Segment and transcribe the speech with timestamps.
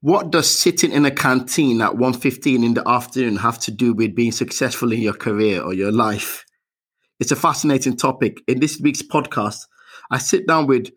[0.00, 4.14] What does sitting in a canteen at 1.15 in the afternoon have to do with
[4.14, 6.44] being successful in your career or your life?
[7.18, 8.40] It's a fascinating topic.
[8.46, 9.58] In this week's podcast,
[10.08, 10.92] I sit down with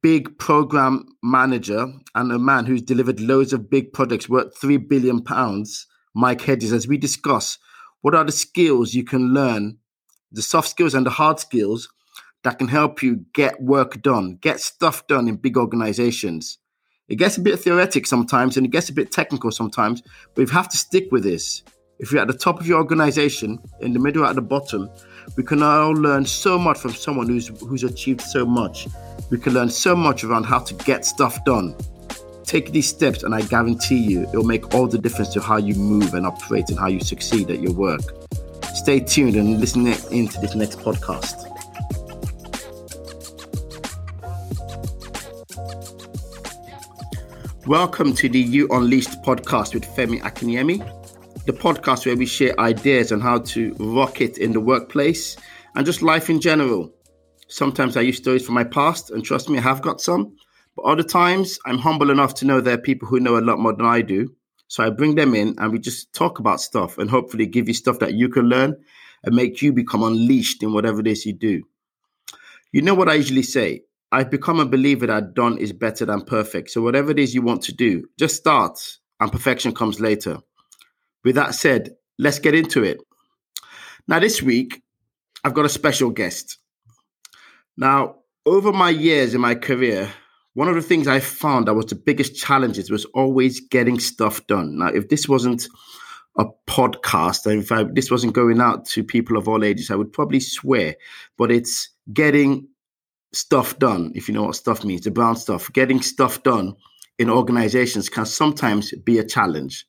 [0.00, 5.20] big program manager and a man who's delivered loads of big projects worth 3 billion
[5.20, 7.58] pounds, Mike Hedges, as we discuss
[8.00, 9.78] what are the skills you can learn,
[10.30, 11.88] the soft skills and the hard skills
[12.44, 16.58] that can help you get work done, get stuff done in big organizations.
[17.12, 20.02] It gets a bit theoretic sometimes and it gets a bit technical sometimes,
[20.34, 21.62] but you have to stick with this.
[21.98, 24.88] If you're at the top of your organization, in the middle, at the bottom,
[25.36, 28.88] we can all learn so much from someone who's who's achieved so much.
[29.28, 31.76] We can learn so much around how to get stuff done.
[32.44, 35.74] Take these steps, and I guarantee you, it'll make all the difference to how you
[35.74, 38.00] move and operate and how you succeed at your work.
[38.72, 41.51] Stay tuned and listen in to this next podcast.
[47.66, 50.78] Welcome to the You Unleashed podcast with Femi Akinyemi,
[51.46, 55.36] the podcast where we share ideas on how to rock it in the workplace
[55.76, 56.92] and just life in general.
[57.46, 60.36] Sometimes I use stories from my past, and trust me, I have got some.
[60.74, 63.60] But other times, I'm humble enough to know there are people who know a lot
[63.60, 64.34] more than I do.
[64.66, 67.74] So I bring them in and we just talk about stuff and hopefully give you
[67.74, 68.74] stuff that you can learn
[69.22, 71.62] and make you become unleashed in whatever it is you do.
[72.72, 73.82] You know what I usually say
[74.12, 76.70] I've become a believer that done is better than perfect.
[76.70, 80.38] So whatever it is you want to do, just start and perfection comes later.
[81.24, 83.00] With that said, let's get into it.
[84.06, 84.82] Now, this week,
[85.44, 86.58] I've got a special guest.
[87.76, 90.10] Now, over my years in my career,
[90.54, 94.46] one of the things I found that was the biggest challenges was always getting stuff
[94.46, 94.78] done.
[94.78, 95.68] Now, if this wasn't
[96.36, 99.94] a podcast, and if I, this wasn't going out to people of all ages, I
[99.94, 100.96] would probably swear,
[101.38, 102.68] but it's getting
[103.32, 106.74] stuff done, if you know what stuff means, the brown stuff, getting stuff done
[107.18, 109.86] in organizations can sometimes be a challenge.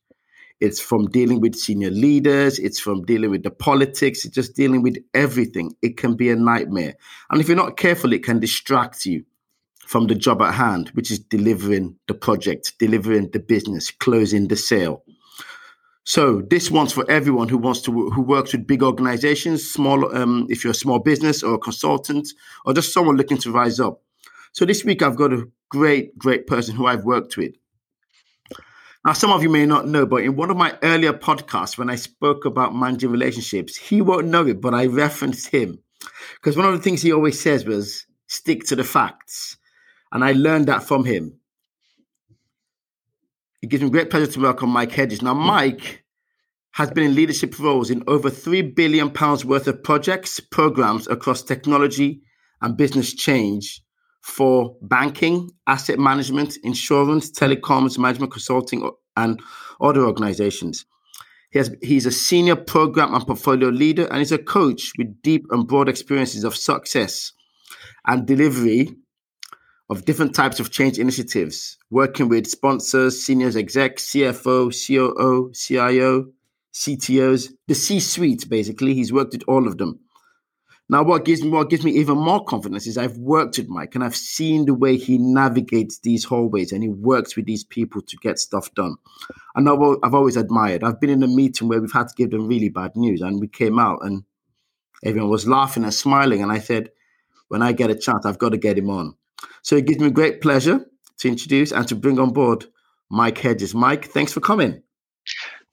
[0.59, 4.81] It's from dealing with senior leaders, it's from dealing with the politics, it's just dealing
[4.81, 5.75] with everything.
[5.81, 6.95] It can be a nightmare.
[7.29, 9.25] And if you're not careful, it can distract you
[9.85, 14.55] from the job at hand, which is delivering the project, delivering the business, closing the
[14.55, 15.03] sale.
[16.05, 20.47] So this one's for everyone who wants to who works with big organizations, small um,
[20.49, 22.27] if you're a small business or a consultant
[22.65, 24.01] or just someone looking to rise up.
[24.51, 27.53] So this week I've got a great, great person who I've worked with.
[29.05, 31.89] Now, some of you may not know, but in one of my earlier podcasts, when
[31.89, 35.79] I spoke about managing relationships, he won't know it, but I referenced him
[36.35, 39.57] because one of the things he always says was stick to the facts.
[40.11, 41.39] And I learned that from him.
[43.63, 45.21] It gives me great pleasure to welcome Mike Hedges.
[45.21, 46.03] Now, Mike
[46.71, 52.21] has been in leadership roles in over £3 billion worth of projects, programs across technology
[52.61, 53.81] and business change
[54.21, 59.39] for banking, asset management, insurance, telecoms, management consulting, and
[59.79, 60.85] other organizations.
[61.49, 65.45] He has, he's a senior program and portfolio leader, and he's a coach with deep
[65.51, 67.31] and broad experiences of success
[68.05, 68.93] and delivery
[69.93, 76.25] of different types of change initiatives, working with sponsors, seniors execs, CFO, COO, CIO,
[76.73, 78.49] CTOs, the C-suite.
[78.49, 79.99] Basically, he's worked with all of them.
[80.89, 83.93] Now, what gives me what gives me even more confidence is I've worked with Mike
[83.93, 88.01] and I've seen the way he navigates these hallways and he works with these people
[88.01, 88.95] to get stuff done.
[89.55, 90.83] And I've, I've always admired.
[90.83, 93.39] I've been in a meeting where we've had to give them really bad news, and
[93.39, 94.23] we came out and
[95.05, 96.41] everyone was laughing and smiling.
[96.41, 96.89] And I said,
[97.47, 99.15] when I get a chance, I've got to get him on.
[99.61, 100.85] So it gives me great pleasure
[101.19, 102.65] to introduce and to bring on board
[103.09, 103.73] Mike Hedges.
[103.73, 104.81] Mike, thanks for coming.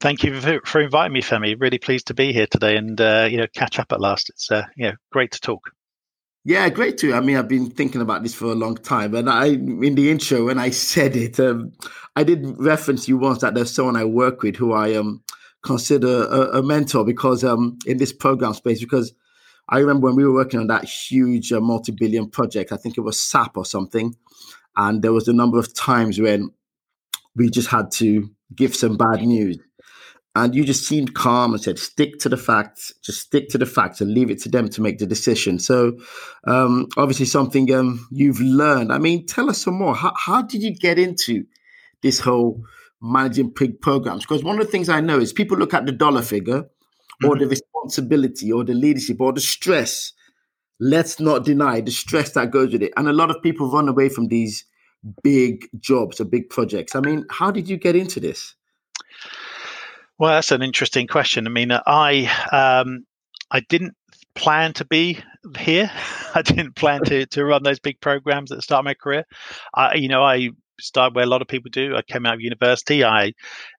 [0.00, 1.60] Thank you for, for inviting me, Femi.
[1.60, 4.30] Really pleased to be here today and uh, you know catch up at last.
[4.30, 5.70] It's uh, you know great to talk.
[6.44, 7.12] Yeah, great too.
[7.12, 10.10] I mean, I've been thinking about this for a long time, and I in the
[10.10, 11.72] intro when I said it, um,
[12.16, 15.22] I did reference you once that there's someone I work with who I um
[15.62, 19.12] consider a, a mentor because um in this program space because
[19.70, 22.72] I remember when we were working on that huge uh, multi-billion project.
[22.72, 24.16] I think it was SAP or something,
[24.76, 26.50] and there was a number of times when
[27.36, 29.58] we just had to give some bad news.
[30.36, 33.66] And you just seemed calm and said, stick to the facts, just stick to the
[33.66, 35.58] facts and leave it to them to make the decision.
[35.58, 35.98] So,
[36.46, 38.92] um, obviously, something um, you've learned.
[38.92, 39.96] I mean, tell us some more.
[39.96, 41.46] How, how did you get into
[42.02, 42.62] this whole
[43.02, 44.22] managing big programs?
[44.22, 46.66] Because one of the things I know is people look at the dollar figure
[47.24, 47.50] or the mm-hmm.
[47.50, 50.12] responsibility or the leadership or the stress.
[50.78, 52.92] Let's not deny the stress that goes with it.
[52.96, 54.64] And a lot of people run away from these
[55.22, 56.94] big jobs or big projects.
[56.94, 58.54] I mean, how did you get into this?
[60.18, 61.46] Well, that's an interesting question.
[61.46, 63.06] I mean, I um,
[63.50, 63.96] I didn't
[64.34, 65.18] plan to be
[65.58, 65.90] here.
[66.34, 69.24] I didn't plan to to run those big programs at the start of my career.
[69.74, 71.96] I, you know, I started where a lot of people do.
[71.96, 73.04] I came out of university.
[73.04, 73.32] I,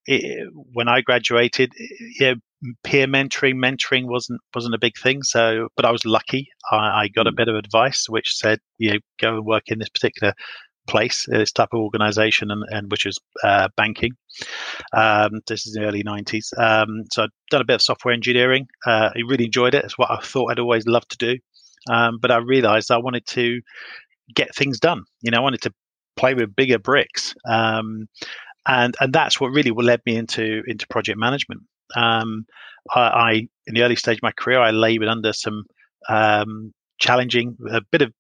[0.06, 1.74] it, when I graduated,
[2.19, 2.36] yeah,
[2.83, 5.24] peer mentoring, mentoring wasn't wasn't a big thing.
[5.24, 6.50] So, but I was lucky.
[6.71, 7.38] I, I got a mm.
[7.38, 10.33] bit of advice which said, you know, go and work in this particular
[10.88, 14.12] place, this type of organization, and, and which is uh, banking.
[14.94, 16.57] Um, this is the early 90s.
[16.57, 18.68] Um, so I'd done a bit of software engineering.
[18.86, 19.86] Uh, I really enjoyed it.
[19.86, 21.38] It's what I thought I'd always loved to do.
[21.89, 23.62] Um, but I realized I wanted to
[24.33, 25.04] get things done.
[25.21, 25.74] You know, I wanted to
[26.16, 27.34] play with bigger bricks.
[27.50, 28.08] Um,
[28.68, 31.62] and, and that's what really led me into, into project management.
[31.96, 32.46] Um,
[32.96, 33.31] I, I,
[33.68, 35.66] in the early stage of my career, I labored under some
[36.10, 38.13] um, challenging, a bit of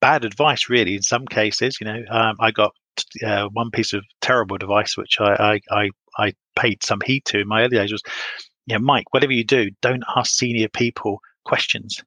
[0.00, 0.96] bad advice, really.
[0.96, 2.74] In some cases, you know, um, I got
[3.26, 7.40] uh, one piece of terrible advice which I, I, I I paid some heed to
[7.40, 8.02] in my early days was,
[8.66, 12.02] you know, Mike, whatever you do, don't ask senior people questions.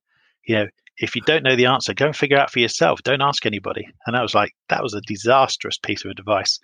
[0.46, 3.04] You know, if you don't know the answer, go and figure out for yourself.
[3.04, 3.88] Don't ask anybody.
[4.06, 6.60] And I was like, that was a disastrous piece of advice.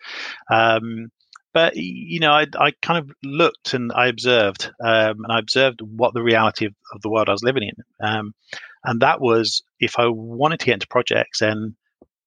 [0.52, 1.12] Um,
[1.54, 5.82] but you know, I, I kind of looked and I observed, um, and I observed
[5.82, 8.34] what the reality of, of the world I was living in, um,
[8.84, 11.76] and that was if I wanted to get into projects, then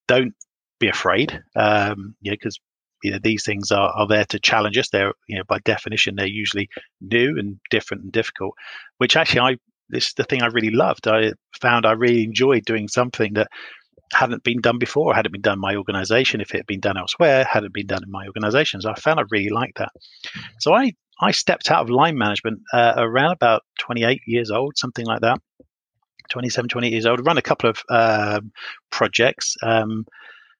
[0.06, 0.34] don't
[0.78, 2.60] be afraid, um, you know, because
[3.02, 4.90] you know these things are, are there to challenge us.
[4.90, 6.68] They're you know by definition they're usually
[7.00, 8.54] new and different and difficult,
[8.98, 9.56] which actually I
[9.88, 11.06] this is the thing I really loved.
[11.08, 13.48] I found I really enjoyed doing something that
[14.12, 16.40] hadn't been done before, hadn't been done in my organization.
[16.40, 18.86] If it had been done elsewhere, hadn't been done in my organizations.
[18.86, 19.90] I found I really liked that.
[20.60, 25.06] So I, I stepped out of line management uh, around about 28 years old, something
[25.06, 25.38] like that.
[26.30, 27.24] 27, 28 years old.
[27.24, 28.52] Run a couple of um,
[28.90, 30.04] projects, um,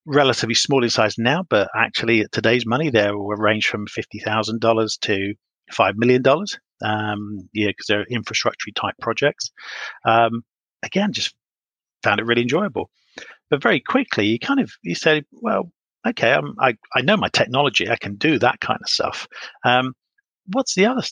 [0.07, 5.01] relatively small in size now, but actually at today's money, they will range from $50,000
[5.01, 5.35] to
[5.73, 6.23] $5 million.
[6.83, 9.51] Um, yeah, because they're infrastructure type projects.
[10.05, 10.43] Um,
[10.83, 11.35] again, just
[12.03, 12.91] found it really enjoyable.
[13.51, 15.71] But very quickly, you kind of you say, well,
[16.07, 19.27] okay, I'm, i I know my technology, I can do that kind of stuff.
[19.65, 19.95] Um,
[20.53, 21.03] what's the other?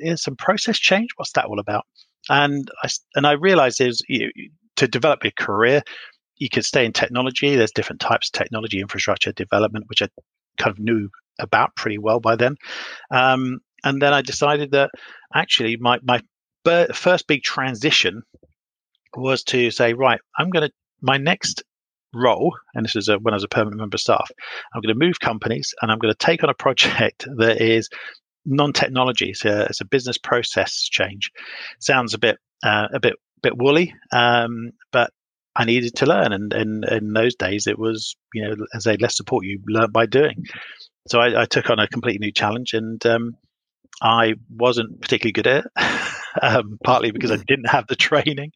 [0.00, 1.10] Is some process change?
[1.16, 1.84] What's that all about?
[2.28, 4.30] And I and I realized is you,
[4.76, 5.82] to develop your career,
[6.36, 7.56] you could stay in technology.
[7.56, 10.08] There's different types of technology infrastructure development, which I
[10.58, 11.08] kind of knew
[11.38, 12.56] about pretty well by then.
[13.10, 14.90] Um, and then I decided that
[15.34, 16.20] actually my my
[16.94, 18.22] first big transition
[19.16, 21.64] was to say, right, I'm going to my next
[22.14, 24.30] role, and this is a, when I was a permanent member of staff,
[24.74, 27.88] I'm going to move companies and I'm going to take on a project that is
[28.44, 29.30] non-technology.
[29.30, 31.30] It's a, it's a business process change.
[31.80, 35.10] Sounds a bit uh, a bit bit woolly, um, but
[35.56, 38.96] I needed to learn, and, and in those days it was you know as they
[38.96, 40.44] less support you learn by doing.
[41.08, 43.36] So I, I, took on a completely new challenge, and um,
[44.00, 45.72] I wasn't particularly good at it.
[46.40, 48.52] um, partly because I didn't have the training.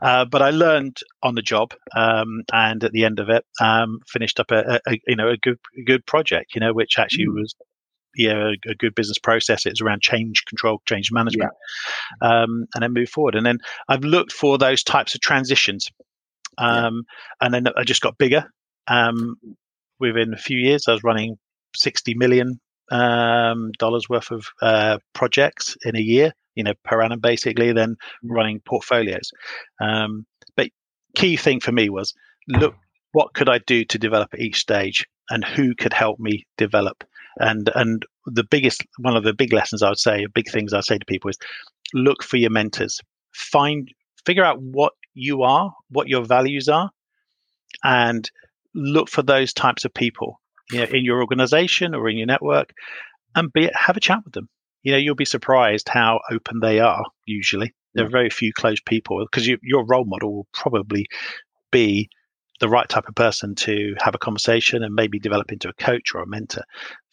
[0.00, 4.00] Uh, but I learned on the job, um, and at the end of it, um,
[4.06, 7.26] finished up a, a, you know a good a good project, you know, which actually
[7.26, 7.34] mm.
[7.34, 7.54] was
[8.14, 9.66] yeah a, a, good business process.
[9.66, 11.52] It's around change control, change management,
[12.22, 12.42] yeah.
[12.42, 13.34] Um, and then move forward.
[13.34, 13.58] And then
[13.88, 15.88] I've looked for those types of transitions,
[16.58, 16.86] yeah.
[16.86, 17.04] Um,
[17.40, 18.44] and then I just got bigger.
[18.86, 19.36] Um,
[20.00, 21.36] within a few years, I was running
[21.74, 27.20] 60 million um, dollars worth of uh, projects in a year, you know, per annum,
[27.20, 27.96] basically, then mm.
[28.22, 29.30] running portfolios.
[29.80, 30.26] Um,
[30.56, 30.68] but
[31.16, 32.14] key thing for me was
[32.48, 32.74] look,
[33.12, 37.04] what could I do to develop at each stage, and who could help me develop?
[37.36, 40.80] And and the biggest one of the big lessons I would say, big things I
[40.80, 41.38] say to people is
[41.94, 43.00] look for your mentors.
[43.32, 43.88] Find
[44.26, 46.90] figure out what you are, what your values are,
[47.84, 48.28] and
[48.74, 50.40] look for those types of people
[50.72, 52.72] you know, in your organization or in your network
[53.34, 54.48] and be have a chat with them.
[54.82, 57.04] You know, you'll be surprised how open they are.
[57.26, 61.06] Usually, there are very few closed people because you, your role model will probably
[61.70, 62.08] be
[62.60, 66.14] the right type of person to have a conversation and maybe develop into a coach
[66.14, 66.62] or a mentor.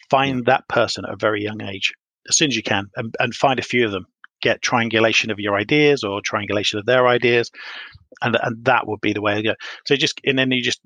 [0.09, 1.93] Find that person at a very young age
[2.27, 4.05] as soon as you can, and, and find a few of them.
[4.41, 7.49] Get triangulation of your ideas or triangulation of their ideas,
[8.21, 9.53] and and that would be the way to go.
[9.85, 10.81] So just and then you just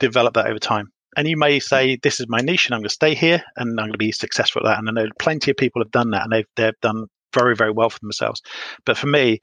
[0.00, 2.88] develop that over time and you may say, "This is my niche, and I'm going
[2.88, 5.50] to stay here, and I'm going to be successful at that." And I know plenty
[5.50, 8.42] of people have done that, and they've they've done very very well for themselves.
[8.84, 9.40] But for me,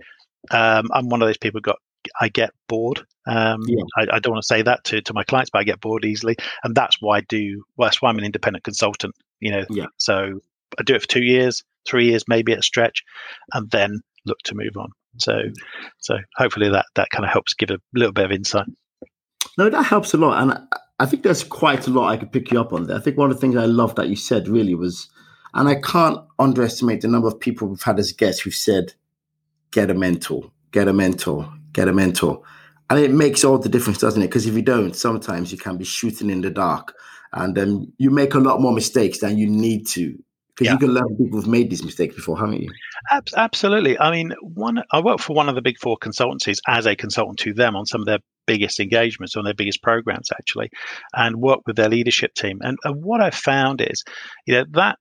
[0.51, 1.77] um, I'm one of those people who got
[2.19, 3.01] I get bored.
[3.27, 3.83] Um, yeah.
[3.97, 6.05] I, I, don't want to say that to, to my clients, but I get bored
[6.05, 7.63] easily, and that's why I do.
[7.77, 9.13] Well, that's why I'm an independent consultant.
[9.39, 9.85] You know, yeah.
[9.97, 10.39] so
[10.79, 13.03] I do it for two years, three years, maybe at a stretch,
[13.53, 14.89] and then look to move on.
[15.19, 15.33] So,
[15.99, 18.67] so hopefully that that kind of helps give a little bit of insight.
[19.57, 20.59] No, that helps a lot, and
[21.01, 22.95] I think there's quite a lot I could pick you up on there.
[22.95, 25.09] I think one of the things I love that you said really was,
[25.55, 28.93] and I can't underestimate the number of people we've had as guests who've said,
[29.71, 32.43] get a mentor, get a mentor, get a mentor.
[32.91, 34.27] And it makes all the difference, doesn't it?
[34.27, 36.93] Because if you don't, sometimes you can be shooting in the dark
[37.33, 40.15] and then you make a lot more mistakes than you need to
[40.49, 40.73] because yeah.
[40.73, 42.69] you can learn people who've made these mistakes before, haven't you?
[43.35, 43.97] Absolutely.
[43.97, 47.39] I mean, one I work for one of the big four consultancies as a consultant
[47.39, 50.69] to them on some of their biggest engagements, on their biggest programs, actually,
[51.13, 52.59] and work with their leadership team.
[52.61, 54.03] And, and what I found is,
[54.45, 54.97] you know, that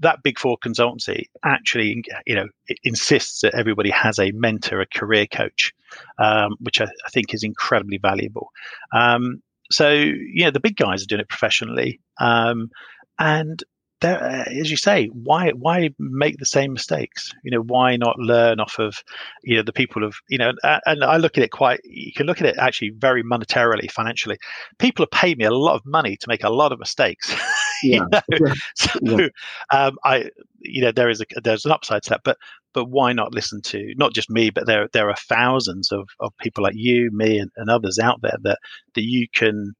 [0.00, 2.46] that big four consultancy actually, you know,
[2.84, 5.72] insists that everybody has a mentor, a career coach,
[6.18, 8.50] um, which I, I, think is incredibly valuable.
[8.92, 12.70] Um, so, you know, the big guys are doing it professionally, um,
[13.18, 13.62] and
[14.00, 17.32] there, uh, as you say, why why make the same mistakes?
[17.42, 19.02] You know, why not learn off of
[19.42, 20.52] you know the people of you know?
[20.86, 21.80] And I look at it quite.
[21.84, 24.38] You can look at it actually very monetarily, financially.
[24.78, 27.34] People have paid me a lot of money to make a lot of mistakes.
[27.80, 28.00] Yeah.
[28.10, 28.20] know?
[28.28, 28.54] yeah.
[28.74, 29.28] So yeah.
[29.70, 32.36] Um, I, you know, there is a there's an upside to that, but
[32.74, 36.32] but why not listen to not just me, but there there are thousands of, of
[36.40, 38.58] people like you, me, and, and others out there that
[38.94, 39.74] that you can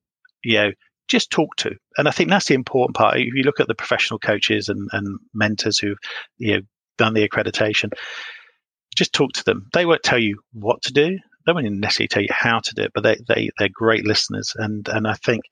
[0.45, 0.73] you know
[1.09, 1.75] just talk to.
[1.97, 3.19] And I think that's the important part.
[3.19, 5.99] If you look at the professional coaches and, and mentors who've
[6.37, 6.61] you know
[6.99, 7.93] done the accreditation,
[8.97, 9.69] just talk to them.
[9.73, 11.19] They won't tell you what to do.
[11.47, 14.53] They won't necessarily tell you how to do it, but they, they, they're great listeners.
[14.57, 15.43] And, and I think,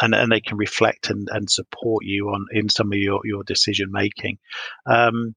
[0.00, 3.42] and, and they can reflect and, and support you on in some of your, your
[3.42, 4.38] decision making.
[4.86, 5.34] Um,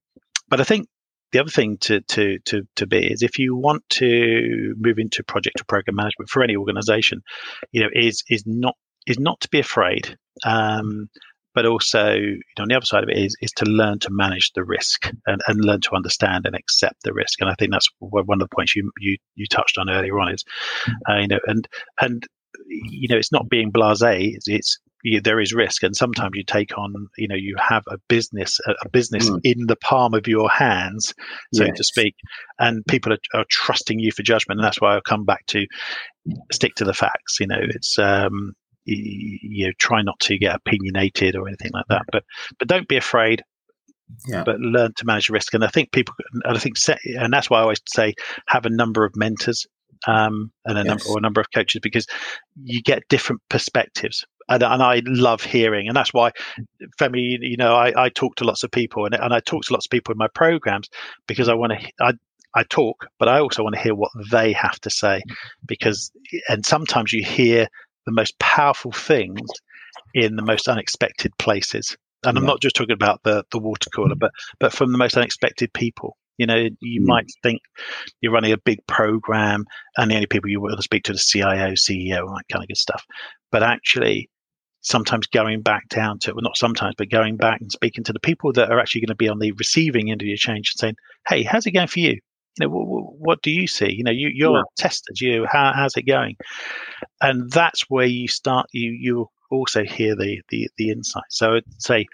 [0.50, 0.88] but I think
[1.32, 5.24] the other thing to, to, to, to be is if you want to move into
[5.24, 7.24] project or program management for any organization,
[7.72, 8.76] you know, is, is not
[9.08, 11.10] is not to be afraid, um,
[11.56, 14.10] but also you know, on the other side of it is is to learn to
[14.12, 17.42] manage the risk and, and learn to understand and accept the risk.
[17.42, 20.34] And I think that's one of the points you you, you touched on earlier on
[20.34, 20.44] is
[21.10, 21.68] uh, you know and
[22.02, 22.28] and
[22.68, 24.34] you know it's not being blasé.
[24.34, 27.84] It's, it's you, there is risk, and sometimes you take on, you know, you have
[27.88, 29.40] a business, a, a business mm.
[29.44, 31.14] in the palm of your hands,
[31.54, 31.78] so yes.
[31.78, 32.16] to speak,
[32.58, 35.66] and people are, are, trusting you for judgment, and that's why I come back to
[36.52, 37.40] stick to the facts.
[37.40, 38.54] You know, it's um,
[38.86, 42.24] you know try not to get opinionated or anything like that but
[42.60, 43.44] but don't be afraid
[44.28, 44.44] yeah.
[44.44, 46.14] but learn to manage risk and i think people
[46.44, 48.14] and i think set, and that's why i always say
[48.48, 49.66] have a number of mentors
[50.06, 50.88] um, and a yes.
[50.88, 52.06] number or a number of coaches because
[52.62, 56.32] you get different perspectives and, and I love hearing, and that's why,
[57.00, 59.74] Femi, you know, I, I talk to lots of people, and, and I talk to
[59.74, 60.90] lots of people in my programs
[61.28, 61.92] because I want to.
[62.02, 62.14] I
[62.56, 65.24] I talk, but I also want to hear what they have to say,
[65.66, 66.12] because
[66.50, 67.68] and sometimes you hear
[68.06, 69.42] the most powerful things
[70.14, 71.98] in the most unexpected places.
[72.26, 72.42] And yeah.
[72.42, 75.74] I'm not just talking about the, the water cooler, but but from the most unexpected
[75.74, 76.18] people.
[76.38, 77.06] You know, you mm.
[77.06, 77.62] might think
[78.20, 79.66] you're running a big program
[79.98, 82.64] and the only people you want to speak to the CIO, CEO, all that kind
[82.64, 83.06] of good stuff.
[83.52, 84.30] But actually,
[84.82, 88.20] sometimes going back down to, well, not sometimes, but going back and speaking to the
[88.20, 90.80] people that are actually going to be on the receiving end of your change and
[90.80, 90.96] saying,
[91.28, 92.20] hey, how's it going for you?
[92.60, 93.92] You know, what, what do you see?
[93.92, 94.64] You know, you, you're yeah.
[94.78, 95.20] tested.
[95.20, 96.36] You, how, how's it going?
[97.22, 98.68] And that's where you start.
[98.72, 101.24] You you also hear the the the insight.
[101.30, 102.06] So I'd say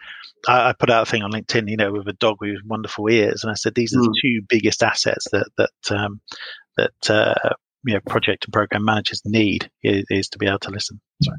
[0.48, 3.10] I, I, put out a thing on LinkedIn, you know, with a dog with wonderful
[3.10, 4.06] ears, and I said these are mm.
[4.06, 6.22] the two biggest assets that that um,
[6.78, 7.50] that uh,
[7.86, 11.00] you know project and program managers need is, is to be able to listen.
[11.22, 11.32] So.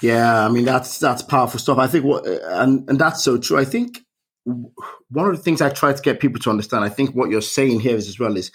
[0.00, 1.78] Yeah, I mean that's that's powerful stuff.
[1.78, 3.58] I think what and and that's so true.
[3.58, 4.00] I think
[5.10, 7.40] one of the things I try to get people to understand, I think what you're
[7.40, 8.50] saying here is as well is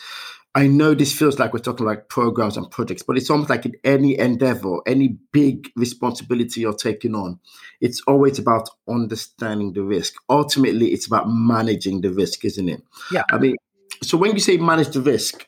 [0.55, 3.65] I know this feels like we're talking like programs and projects, but it's almost like
[3.65, 7.39] in any endeavor, any big responsibility you're taking on,
[7.81, 10.13] it's always about understanding the risk.
[10.29, 12.83] Ultimately, it's about managing the risk, isn't it?
[13.11, 13.23] Yeah.
[13.31, 13.55] I mean,
[14.03, 15.47] so when you say manage the risk,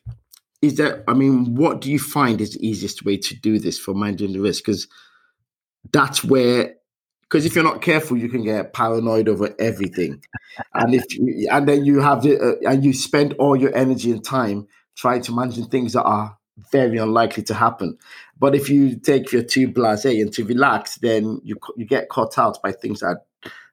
[0.64, 3.78] is that, I mean, what do you find is the easiest way to do this
[3.78, 4.66] for managing the risk?
[4.66, 4.88] Because
[5.92, 6.75] that's where
[7.29, 10.24] because if you're not careful, you can get paranoid over everything,
[10.74, 14.12] and if you, and then you have the, uh, and you spend all your energy
[14.12, 16.38] and time trying to manage things that are
[16.72, 17.98] very unlikely to happen.
[18.39, 22.38] But if you take your too blasé and to relax, then you you get caught
[22.38, 23.25] out by things that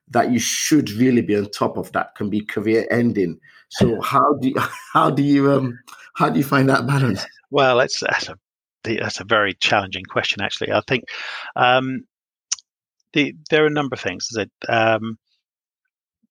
[0.09, 1.91] that you should really be on top of.
[1.93, 3.39] That can be career ending.
[3.69, 4.55] So how do you,
[4.93, 5.79] how do you um
[6.15, 7.25] how do you find that balance?
[7.49, 8.35] Well, that's that's a
[8.83, 10.41] that's a very challenging question.
[10.41, 11.05] Actually, I think
[11.55, 12.05] um,
[13.13, 14.27] the, there are a number of things.
[14.31, 15.17] That um,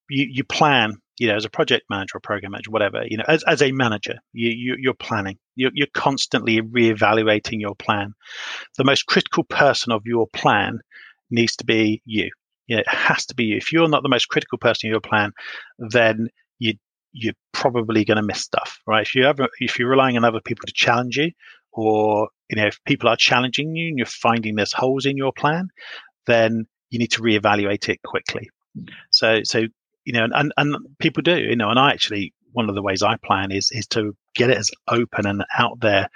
[0.09, 3.25] you you plan, you know, as a project manager or program manager, whatever, you know,
[3.27, 5.39] as, as a manager, you, you you're planning.
[5.55, 8.15] You're, you're constantly reevaluating your plan.
[8.79, 10.79] The most critical person of your plan
[11.31, 12.31] needs to be you.
[12.67, 13.57] You know, it has to be you.
[13.57, 15.33] If you're not the most critical person in your plan,
[15.79, 16.75] then you
[17.13, 19.07] you're probably going to miss stuff, right?
[19.07, 21.31] If you ever if you're relying on other people to challenge you,
[21.73, 25.33] or you know if people are challenging you and you're finding there's holes in your
[25.33, 25.69] plan,
[26.27, 28.51] then you need to reevaluate it quickly.
[29.11, 29.63] So, so
[30.05, 33.03] you know, and, and people do, you know, and I actually one of the ways
[33.03, 36.09] I plan is is to get it as open and out there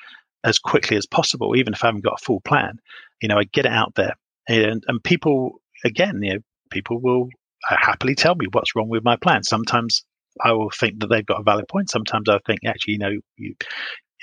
[0.44, 2.78] as quickly as possible, even if I haven't got a full plan.
[3.22, 4.14] You know, I get it out there
[4.48, 6.40] and and people again, you know,
[6.70, 7.28] people will
[7.70, 9.42] uh, happily tell me what's wrong with my plan.
[9.42, 10.04] Sometimes
[10.44, 11.90] I will think that they've got a valid point.
[11.90, 13.54] Sometimes I think actually, you know, you,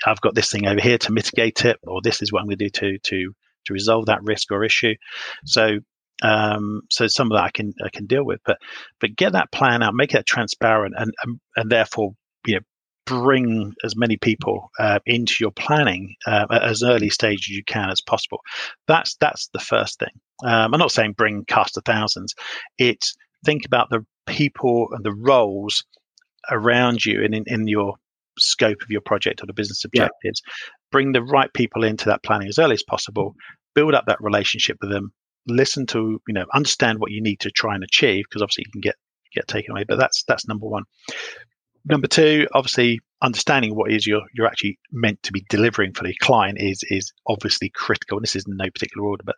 [0.06, 2.58] I've got this thing over here to mitigate it, or this is what I'm going
[2.58, 3.32] to do to to
[3.66, 4.94] to resolve that risk or issue.
[5.46, 5.78] So
[6.24, 8.58] um, so some of that I can I can deal with, but
[9.00, 12.12] but get that plan out, make it transparent, and and, and therefore
[12.46, 12.60] you know
[13.06, 17.62] bring as many people uh, into your planning uh, at as early stage as you
[17.64, 18.40] can as possible.
[18.88, 20.08] That's that's the first thing.
[20.44, 22.34] Um, I'm not saying bring cast of thousands.
[22.78, 23.14] It's
[23.44, 25.84] think about the people and the roles
[26.50, 27.94] around you and in, in your
[28.38, 30.42] scope of your project or the business objectives.
[30.44, 30.52] Yeah.
[30.90, 33.34] Bring the right people into that planning as early as possible.
[33.74, 35.12] Build up that relationship with them.
[35.46, 38.72] Listen to you know understand what you need to try and achieve because obviously you
[38.72, 38.96] can get
[39.34, 39.84] get taken away.
[39.86, 40.84] But that's that's number one.
[41.86, 46.14] Number two, obviously, understanding what is you're you're actually meant to be delivering for the
[46.20, 48.18] client is is obviously critical.
[48.18, 49.36] And this is in no particular order, but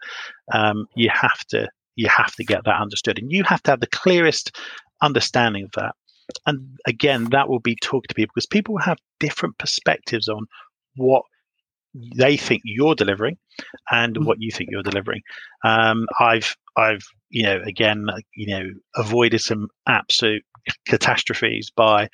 [0.53, 3.81] um, you have to you have to get that understood, and you have to have
[3.81, 4.57] the clearest
[5.03, 5.95] understanding of that.
[6.45, 10.47] And again, that will be talking to people because people have different perspectives on
[10.97, 11.23] what
[12.17, 13.37] they think you're delivering
[13.91, 14.25] and mm-hmm.
[14.25, 15.23] what you think you're delivering.
[15.65, 20.43] Um, I've I've you know again you know avoided some absolute
[20.87, 22.09] catastrophes by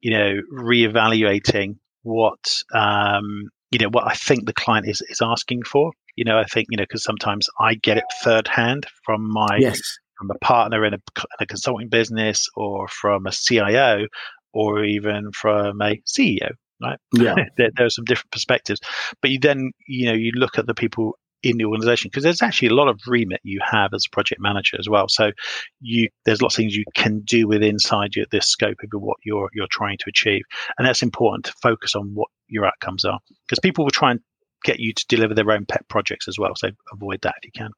[0.00, 5.62] you know reevaluating what um, you know what I think the client is is asking
[5.64, 5.92] for.
[6.16, 9.56] You know, I think you know because sometimes I get it third hand from my
[9.58, 9.80] yes.
[10.18, 14.06] from a partner in a, in a consulting business or from a CIO
[14.52, 16.50] or even from a CEO.
[16.82, 16.98] Right?
[17.12, 18.80] Yeah, there, there are some different perspectives,
[19.20, 22.42] but you then you know you look at the people in the organization because there's
[22.42, 25.08] actually a lot of remit you have as a project manager as well.
[25.08, 25.32] So
[25.80, 29.18] you there's lots of things you can do with inside your this scope of what
[29.24, 30.42] you're you're trying to achieve,
[30.78, 34.20] and that's important to focus on what your outcomes are because people will try and
[34.64, 36.52] get you to deliver their own pet projects as well.
[36.56, 37.70] So avoid that if you can.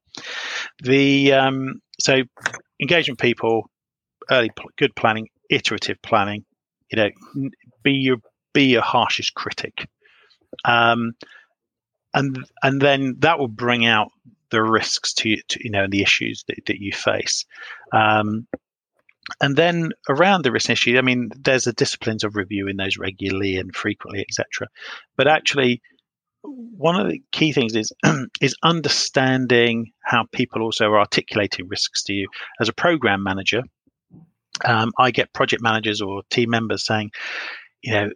[0.83, 2.23] The um, so
[2.81, 3.71] engagement people,
[4.31, 6.45] early good planning, iterative planning.
[6.93, 7.51] You know,
[7.83, 8.19] be your
[8.55, 9.89] be your harshest critic.
[10.65, 11.13] Um,
[12.15, 14.09] and and then that will bring out
[14.51, 17.45] the risks to, to you know the issues that, that you face.
[17.93, 18.47] Um,
[19.41, 23.57] and then around the risk issue i mean there's the disciplines of reviewing those regularly
[23.57, 24.69] and frequently etc
[25.17, 25.81] but actually
[26.43, 27.93] one of the key things is
[28.41, 32.29] is understanding how people also are articulating risks to you.
[32.61, 33.63] As a program manager
[34.65, 37.11] um, i get project managers or team members saying
[37.83, 38.11] you know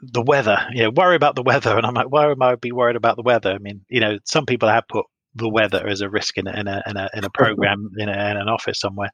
[0.00, 1.76] the weather, you know, worry about the weather.
[1.76, 3.52] And I'm like, why am I be worried about the weather?
[3.52, 6.58] I mean, you know, some people have put the weather as a risk in a,
[6.58, 9.10] in a, in a, in a program in, a, in an office somewhere.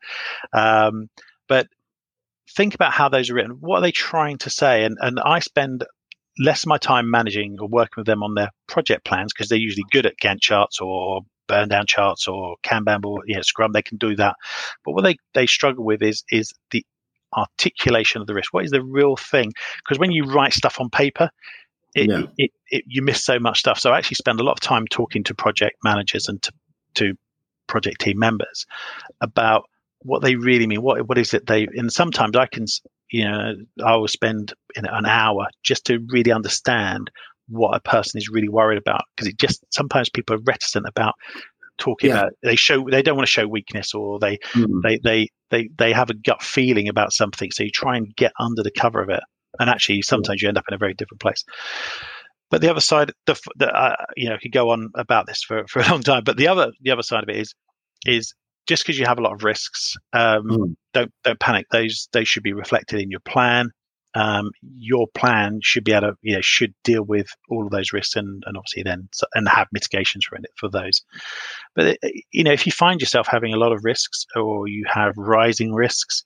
[0.53, 1.09] Um,
[1.49, 1.68] but
[2.51, 3.59] think about how those are written.
[3.61, 4.85] What are they trying to say?
[4.85, 5.85] And, and I spend
[6.38, 9.59] less of my time managing or working with them on their project plans because they're
[9.59, 13.73] usually good at Gantt charts or burn down charts or Kanban or you know, Scrum.
[13.73, 14.37] They can do that.
[14.85, 16.85] But what they, they struggle with is is the
[17.35, 18.53] articulation of the risk.
[18.53, 19.53] What is the real thing?
[19.79, 21.31] Because when you write stuff on paper,
[21.95, 22.23] it, yeah.
[22.38, 23.79] it, it, you miss so much stuff.
[23.79, 26.53] So I actually spend a lot of time talking to project managers and to,
[26.95, 27.14] to
[27.66, 28.66] project team members
[29.21, 29.64] about
[30.01, 30.83] what they really mean.
[30.83, 31.68] What what is it they?
[31.75, 32.64] And sometimes I can,
[33.11, 37.11] you know, I will spend an hour just to really understand
[37.49, 41.14] what a person is really worried about because it just sometimes people are reticent about
[41.83, 42.21] talking yeah.
[42.21, 44.83] about they show they don't want to show weakness or they mm.
[44.85, 48.33] they they they they have a gut feeling about something so you try and get
[48.38, 49.23] under the cover of it
[49.59, 50.47] and actually sometimes yeah.
[50.47, 51.45] you end up in a very different place
[52.51, 55.64] but the other side the, the uh, you know could go on about this for,
[55.68, 57.53] for a long time but the other the other side of it is
[58.07, 58.33] is
[58.68, 60.77] just because you have a lot of risks um, mm.
[60.95, 63.71] don't don't panic those they should be reflected in your plan
[64.14, 67.92] um, your plan should be able to, you know, should deal with all of those
[67.92, 71.03] risks and, and obviously then and have mitigations for it for those.
[71.75, 74.85] But uh, you know, if you find yourself having a lot of risks or you
[74.87, 76.25] have rising risks,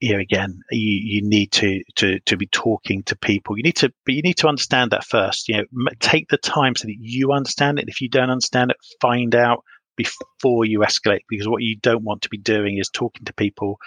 [0.00, 3.56] you know, again, you, you need to, to to be talking to people.
[3.56, 5.48] You need to, but you need to understand that first.
[5.48, 7.88] You know, take the time so that you understand it.
[7.88, 9.64] If you don't understand it, find out
[9.96, 13.78] before you escalate because what you don't want to be doing is talking to people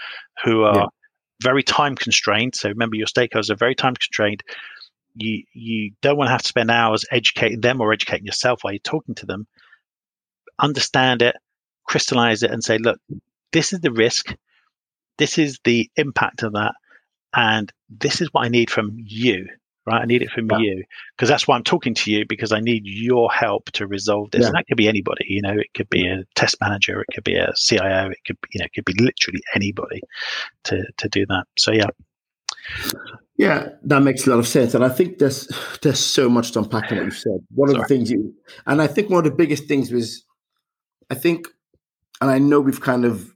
[0.44, 0.86] who are yeah
[1.42, 2.56] very time constrained.
[2.56, 4.44] So remember, your stakeholders are very time constrained.
[5.16, 8.74] You you don't want to have to spend hours educating them or educating yourself while
[8.74, 9.48] you're talking to them.
[10.60, 11.36] Understand it,
[11.86, 13.00] crystallize it, and say, look,
[13.52, 14.36] this is the risk.
[15.18, 16.76] This is the impact of that,
[17.36, 19.48] and this is what I need from you
[19.88, 20.02] right?
[20.02, 20.58] I need it from yeah.
[20.58, 20.84] you
[21.16, 24.42] because that's why I'm talking to you because I need your help to resolve this.
[24.42, 24.48] Yeah.
[24.48, 27.24] And that could be anybody, you know, it could be a test manager, it could
[27.24, 30.02] be a CIO, it could, be, you know, it could be literally anybody
[30.66, 31.46] to to do that.
[31.58, 31.88] So yeah.
[33.38, 35.48] Yeah, that makes a lot of sense, and I think there's
[35.84, 37.40] there's so much to unpack in what you said.
[37.54, 37.84] One of Sorry.
[37.84, 38.34] the things you,
[38.66, 40.26] and I think one of the biggest things was
[41.12, 41.48] I think,
[42.20, 43.32] and I know we've kind of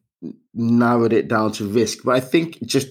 [0.54, 2.90] narrowed it down to risk, but I think just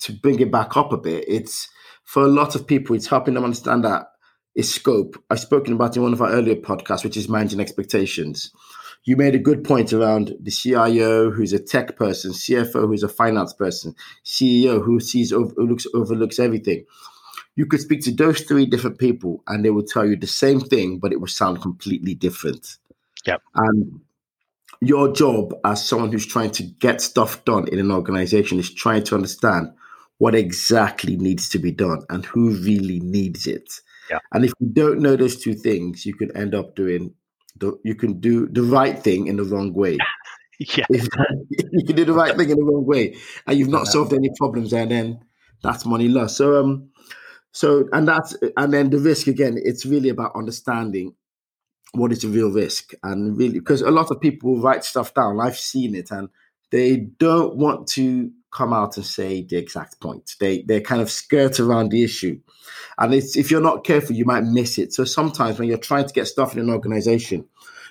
[0.00, 1.68] to bring it back up a bit, it's
[2.10, 4.08] for a lot of people, it's helping them understand that
[4.56, 5.22] is scope.
[5.30, 8.50] I've spoken about in one of our earlier podcasts, which is managing expectations.
[9.04, 13.08] You made a good point around the CIO, who's a tech person, CFO, who's a
[13.08, 13.94] finance person,
[14.24, 16.84] CEO, who sees who looks overlooks everything.
[17.54, 20.58] You could speak to those three different people, and they will tell you the same
[20.58, 22.76] thing, but it will sound completely different.
[23.24, 23.36] Yeah.
[23.54, 24.00] And
[24.80, 29.04] your job as someone who's trying to get stuff done in an organization is trying
[29.04, 29.70] to understand
[30.20, 33.72] what exactly needs to be done and who really needs it.
[34.10, 34.18] Yeah.
[34.34, 37.14] And if you don't know those two things, you can end up doing
[37.56, 39.96] the you can do the right thing in the wrong way.
[40.58, 40.84] yeah.
[40.90, 43.92] you can do the right thing in the wrong way, and you've not yeah.
[43.92, 45.20] solved any problems, and then
[45.62, 46.36] that's money lost.
[46.36, 46.90] So um,
[47.52, 49.56] so and that's and then the risk again.
[49.56, 51.14] It's really about understanding
[51.92, 55.40] what is the real risk, and really because a lot of people write stuff down.
[55.40, 56.28] I've seen it, and
[56.70, 60.36] they don't want to come out and say the exact point.
[60.40, 62.40] They they kind of skirt around the issue,
[62.98, 64.92] and it's if you're not careful, you might miss it.
[64.92, 67.46] So sometimes when you're trying to get stuff in an organization,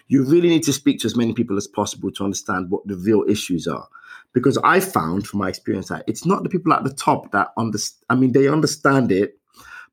[0.08, 2.96] you really need to speak to as many people as possible to understand what the
[2.96, 3.88] real issues are.
[4.34, 7.52] Because I found from my experience that it's not the people at the top that
[7.58, 8.06] understand.
[8.10, 9.40] I mean, they understand it,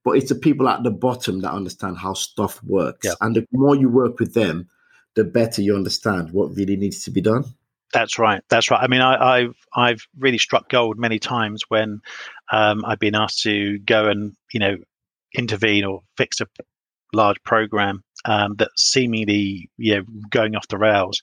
[0.04, 3.06] but it's the people at the bottom that understand how stuff works.
[3.06, 3.14] Yeah.
[3.20, 4.68] And the more you work with them,
[5.14, 7.44] the better you understand what really needs to be done.
[7.92, 8.42] That's right.
[8.48, 8.82] That's right.
[8.82, 12.00] I mean, I, have I've really struck gold many times when
[12.50, 14.76] um, I've been asked to go and you know
[15.34, 16.46] intervene or fix a
[17.12, 21.22] large program um, that's seemingly you know going off the rails,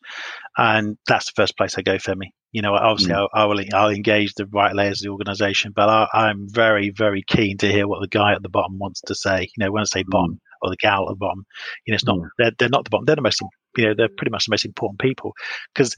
[0.58, 2.32] and that's the first place I go, Femi.
[2.52, 3.28] You know, obviously, mm.
[3.34, 6.92] I, I, will I'll engage the right layers of the organisation, but I, am very
[6.92, 9.42] very keen to hear what the guy at the bottom wants to say.
[9.42, 10.40] You know, when I say bottom mm.
[10.62, 11.46] or the gal at the bottom,
[11.86, 12.30] you know, it's not mm.
[12.38, 13.06] they're, they're not the bottom.
[13.06, 13.42] They're the most
[13.76, 15.34] you know they're pretty much the most important people
[15.74, 15.96] because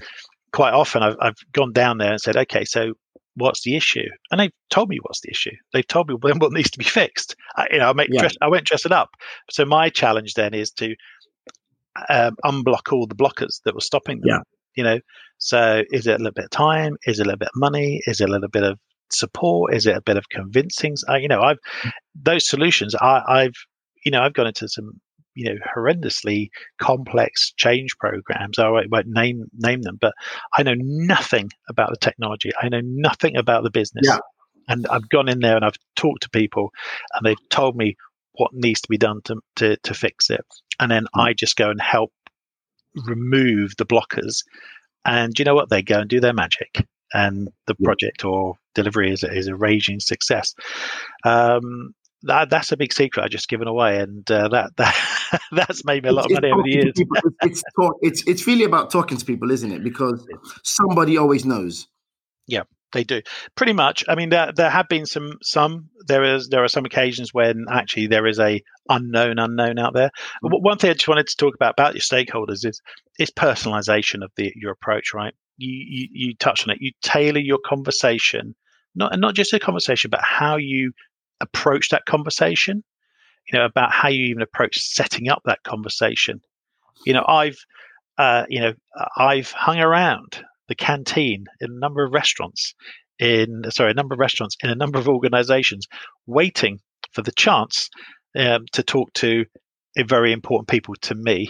[0.56, 2.94] quite often I've, I've gone down there and said, okay, so
[3.36, 4.08] what's the issue?
[4.32, 5.52] And they've told me what's the issue.
[5.74, 7.36] They've told me what needs to be fixed.
[7.58, 8.22] I, you know, I make yeah.
[8.22, 9.10] dress, I won't dress it up.
[9.52, 10.96] So my challenge then is to
[12.10, 14.30] um, unblock all the blockers that were stopping them.
[14.30, 14.40] Yeah.
[14.78, 15.00] You know,
[15.38, 16.96] so is it a little bit of time?
[17.06, 18.02] Is it a little bit of money?
[18.06, 18.80] Is it a little bit of
[19.12, 19.74] support?
[19.74, 20.96] Is it a bit of convincing?
[21.20, 21.60] You know, I've
[22.14, 22.96] those solutions.
[22.96, 23.56] I, I've
[24.06, 25.00] you know I've gone into some
[25.36, 28.58] you know horrendously complex change programs.
[28.58, 30.14] I won't name name them, but
[30.54, 32.52] I know nothing about the technology.
[32.60, 34.08] I know nothing about the business.
[34.08, 34.20] Yeah.
[34.68, 36.72] And I've gone in there and I've talked to people,
[37.14, 37.96] and they've told me
[38.34, 40.46] what needs to be done to to, to fix it.
[40.80, 41.22] And then mm.
[41.22, 42.12] I just go and help
[43.06, 44.44] remove the blockers.
[45.06, 45.70] And you know what?
[45.70, 47.86] They go and do their magic, and the yeah.
[47.86, 50.56] project or delivery is is a raging success.
[51.24, 51.94] Um,
[52.26, 56.04] that, that's a big secret I just given away, and uh, that that that's made
[56.04, 56.94] me a lot it's, of money over the years.
[57.42, 59.84] it's, talk, it's it's really about talking to people, isn't it?
[59.84, 60.28] Because
[60.64, 61.88] somebody always knows.
[62.48, 63.22] Yeah, they do
[63.56, 64.04] pretty much.
[64.08, 67.66] I mean, there there have been some some there is there are some occasions when
[67.72, 70.12] actually there is a unknown unknown out there.
[70.44, 70.64] Mm-hmm.
[70.64, 72.82] One thing I just wanted to talk about about your stakeholders is
[73.20, 75.14] is personalization of the your approach.
[75.14, 76.82] Right, you you, you touched on it.
[76.82, 78.56] You tailor your conversation
[78.96, 80.94] not and not just a conversation, but how you
[81.42, 82.84] approach that conversation
[83.52, 86.42] you know about how you even approach setting up that conversation.
[87.06, 87.58] You know i've
[88.18, 88.74] uh, you know
[89.18, 92.74] i've hung around the canteen in a number of restaurants
[93.20, 95.88] in sorry a number of restaurants in a number of organizations
[96.26, 96.80] waiting
[97.12, 97.90] for the chance
[98.38, 99.46] um, to talk to
[100.08, 101.50] very important people to me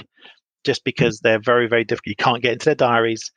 [0.63, 2.07] just because they're very very difficult.
[2.07, 3.31] You can't get into their diaries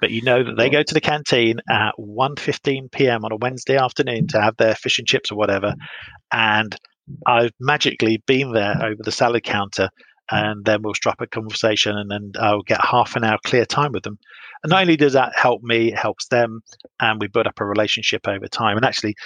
[0.00, 3.24] but you know that they go to the canteen at 1.15 p.m.
[3.24, 5.74] on a Wednesday afternoon to have their fish and chips or whatever.
[6.32, 6.76] And
[7.26, 9.90] I've magically been there over the salad counter
[10.30, 13.92] and then we'll strap a conversation and then I'll get half an hour clear time
[13.92, 14.18] with them.
[14.62, 16.60] And not only does that help me, it helps them
[17.00, 18.76] and we build up a relationship over time.
[18.76, 19.16] And actually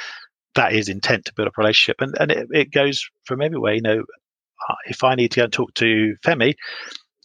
[0.54, 2.00] that is intent to build up a relationship.
[2.00, 3.74] And, and it, it goes from everywhere.
[3.74, 4.02] You know,
[4.86, 6.54] if I need to go and talk to Femi,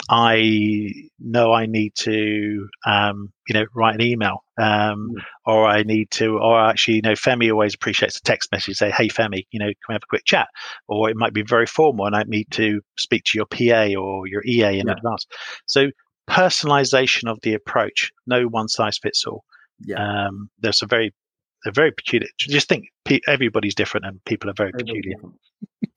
[0.09, 5.21] I know I need to, um, you know, write an email, um, mm.
[5.45, 8.77] or I need to, or actually, you know, Femi always appreciates a text message.
[8.77, 10.47] Say, "Hey, Femi, you know, can we have a quick chat?"
[10.87, 14.27] Or it might be very formal, and I need to speak to your PA or
[14.27, 14.93] your EA in yeah.
[14.93, 15.25] advance.
[15.65, 15.87] So,
[16.29, 18.11] personalization of the approach.
[18.27, 19.43] No one size fits all.
[19.85, 20.27] Yeah.
[20.27, 21.13] Um, there's a very,
[21.63, 22.29] they're very peculiar.
[22.37, 22.85] Just think,
[23.27, 25.17] everybody's different, and people are very, very peculiar.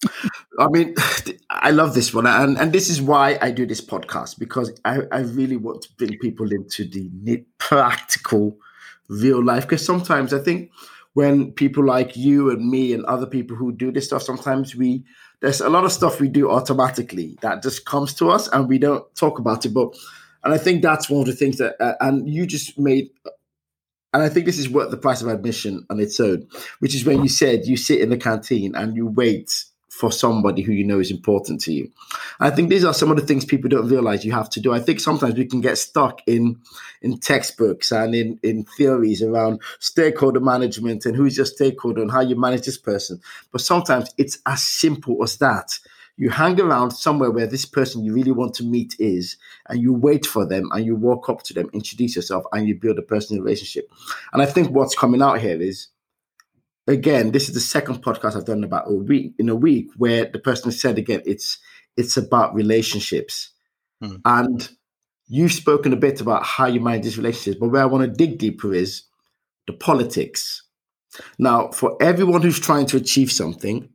[0.58, 0.94] I mean,
[1.50, 5.00] I love this one, and and this is why I do this podcast because I,
[5.12, 8.56] I really want to bring people into the practical,
[9.08, 9.64] real life.
[9.64, 10.70] Because sometimes I think
[11.14, 15.04] when people like you and me and other people who do this stuff, sometimes we
[15.40, 18.78] there's a lot of stuff we do automatically that just comes to us and we
[18.78, 19.74] don't talk about it.
[19.74, 19.94] But
[20.46, 23.10] And I think that's one of the things that, uh, and you just made,
[24.16, 26.48] and I think this is worth the price of admission on its own,
[26.78, 30.62] which is when you said you sit in the canteen and you wait for somebody
[30.62, 31.90] who you know is important to you.
[32.40, 34.72] I think these are some of the things people don't realize you have to do.
[34.72, 36.58] I think sometimes we can get stuck in
[37.02, 42.22] in textbooks and in in theories around stakeholder management and who's your stakeholder and how
[42.22, 43.20] you manage this person.
[43.52, 45.78] But sometimes it's as simple as that.
[46.16, 49.36] You hang around somewhere where this person you really want to meet is,
[49.68, 52.74] and you wait for them and you walk up to them, introduce yourself, and you
[52.74, 53.90] build a personal relationship.
[54.32, 55.88] And I think what's coming out here is
[56.86, 60.24] again, this is the second podcast I've done about a week in a week where
[60.24, 61.58] the person said again, it's
[61.96, 63.50] it's about relationships.
[64.00, 64.16] Hmm.
[64.24, 64.68] And
[65.26, 68.10] you've spoken a bit about how you manage these relationships, but where I want to
[68.10, 69.02] dig deeper is
[69.66, 70.62] the politics.
[71.38, 73.88] Now, for everyone who's trying to achieve something,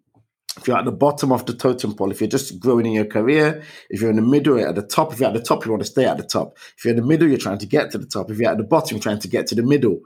[0.57, 3.05] if you're at the bottom of the totem pole, if you're just growing in your
[3.05, 5.13] career, if you're in the middle, at the top.
[5.13, 6.57] If you're at the top, you want to stay at the top.
[6.77, 8.29] If you're in the middle, you're trying to get to the top.
[8.29, 10.01] If you're at the bottom, you're trying to get to the middle.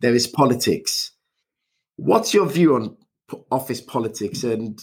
[0.00, 1.12] There is politics.
[1.96, 2.96] What's your view on
[3.50, 4.44] office politics?
[4.44, 4.80] And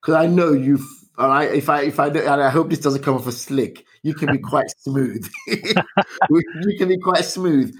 [0.00, 0.86] because I know you've,
[1.18, 4.14] I, if I, if I, and I hope this doesn't come off as slick, you
[4.14, 5.28] can be quite smooth.
[5.48, 7.74] you can be quite smooth.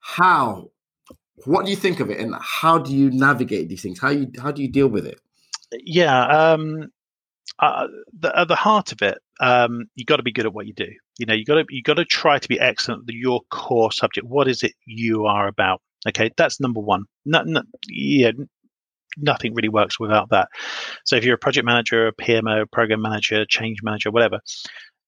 [0.00, 0.70] How?
[1.44, 3.98] What do you think of it, and how do you navigate these things?
[3.98, 5.20] How you, how do you deal with it?
[5.72, 6.90] Yeah, um,
[7.58, 7.86] uh,
[8.18, 10.72] the, at the heart of it, um, you got to be good at what you
[10.72, 10.88] do.
[11.18, 13.92] You know, you got to you got to try to be excellent at your core
[13.92, 14.26] subject.
[14.26, 15.80] What is it you are about?
[16.08, 17.04] Okay, that's number one.
[17.88, 18.32] Yeah,
[19.18, 20.48] nothing really works without that.
[21.04, 24.40] So if you're a project manager, a PMO, program manager, change manager, whatever,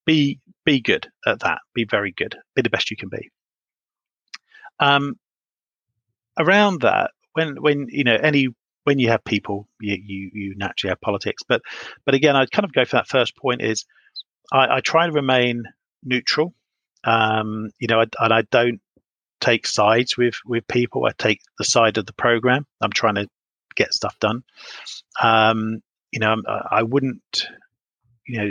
[0.05, 1.59] be be good at that.
[1.75, 2.37] Be very good.
[2.55, 3.31] Be the best you can be.
[4.81, 5.16] Um,
[6.38, 8.48] around that, when when you know any
[8.85, 11.42] when you have people, you, you you naturally have politics.
[11.49, 11.62] But
[12.05, 13.85] but again, I'd kind of go for that first point is
[14.53, 15.64] I, I try to remain
[16.03, 16.55] neutral.
[17.05, 18.81] Um, you know, I, and I don't
[19.40, 21.05] take sides with with people.
[21.05, 22.66] I take the side of the program.
[22.81, 23.29] I'm trying to
[23.75, 24.42] get stuff done.
[25.21, 26.37] Um, you know,
[26.71, 27.49] I wouldn't,
[28.27, 28.51] you know,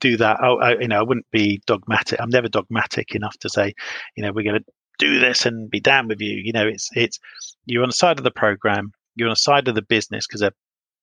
[0.00, 0.40] do that.
[0.40, 2.20] I, I, you know, I wouldn't be dogmatic.
[2.20, 3.74] I'm never dogmatic enough to say,
[4.16, 6.40] you know, we're going to do this and be damned with you.
[6.42, 7.18] You know, it's it's
[7.66, 8.92] you're on the side of the program.
[9.16, 10.52] You're on the side of the business because they're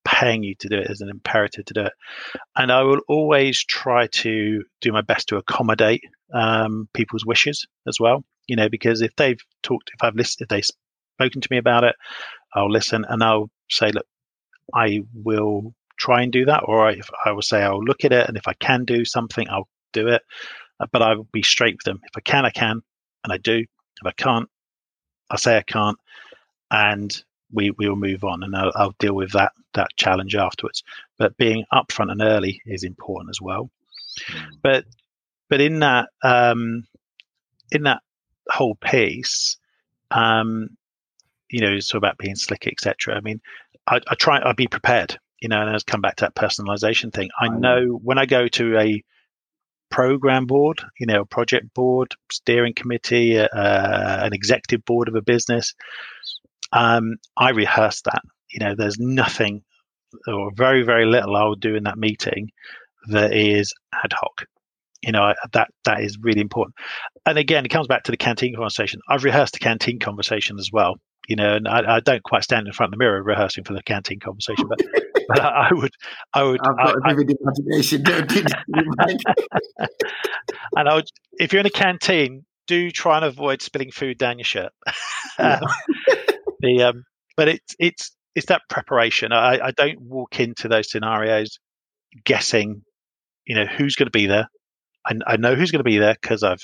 [0.03, 1.93] paying you to do it as an imperative to do it.
[2.55, 7.99] And I will always try to do my best to accommodate um, people's wishes as
[7.99, 10.75] well you know, because if they've talked, if I've listened, if they've
[11.15, 11.95] spoken to me about it,
[12.53, 14.05] I'll listen and I'll say, look,
[14.73, 18.27] I will try and do that, or if I will say I'll look at it,
[18.27, 20.21] and if I can do something, I'll do it.
[20.81, 22.01] Uh, but I will be straight with them.
[22.03, 22.81] If I can, I can,
[23.23, 23.59] and I do.
[23.59, 24.49] If I can't,
[25.29, 25.97] I say I can't,
[26.71, 30.83] and we we will move on, and I'll, I'll deal with that that challenge afterwards.
[31.17, 33.69] But being upfront and early is important as well.
[34.29, 34.49] Mm.
[34.61, 34.85] But
[35.49, 36.85] but in that um,
[37.71, 38.01] in that
[38.49, 39.57] whole piece,
[40.11, 40.69] um,
[41.49, 43.15] you know, it's about being slick, etc.
[43.15, 43.41] I mean,
[43.87, 47.13] I, I try, I'd be prepared, you know, and I come back to that personalization
[47.13, 47.29] thing.
[47.39, 49.03] I know when I go to a
[49.89, 55.21] program board, you know, a project board, steering committee, uh, an executive board of a
[55.21, 55.75] business,
[56.71, 58.21] um, I rehearse that.
[58.49, 59.63] You know, there's nothing
[60.27, 62.51] or very, very little I'll do in that meeting
[63.09, 64.45] that is ad hoc.
[65.01, 66.75] You know that that is really important.
[67.25, 68.99] And again it comes back to the canteen conversation.
[69.09, 72.65] I've rehearsed the canteen conversation as well you know and i, I don't quite stand
[72.65, 74.79] in front of the mirror rehearsing for the canteen conversation but,
[75.27, 75.91] but I, I, would
[76.33, 78.03] i would i've got I, a vivid imagination.
[80.75, 84.39] And i would if you're in a canteen do try and avoid spilling food down
[84.39, 84.71] your shirt.
[85.37, 85.59] Um,
[86.61, 87.03] the um
[87.37, 91.59] but it's it's it's that preparation I, I don't walk into those scenarios
[92.23, 92.81] guessing
[93.45, 94.47] you know who's going to be there
[95.05, 96.63] I, I know who's going to be there because I've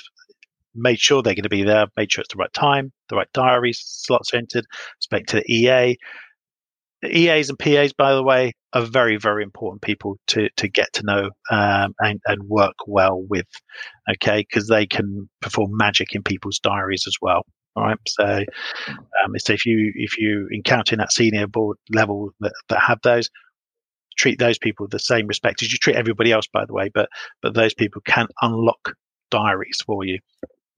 [0.77, 3.31] made sure they're going to be there, made sure it's the right time, the right
[3.33, 4.65] diary slots entered,
[4.99, 5.97] spoke to the EA.
[7.03, 10.91] The EAs and PAs, by the way, are very, very important people to, to get
[10.93, 13.45] to know um, and, and work well with,
[14.15, 17.45] okay, because they can perform magic in people's diaries as well.
[17.77, 17.97] Right.
[18.07, 18.43] So,
[19.23, 22.99] um, so if you if you encounter in that senior board level that, that have
[23.03, 23.29] those,
[24.17, 26.89] treat those people with the same respect as you treat everybody else, by the way.
[26.91, 27.09] But
[27.43, 28.93] but those people can unlock
[29.29, 30.17] diaries for you.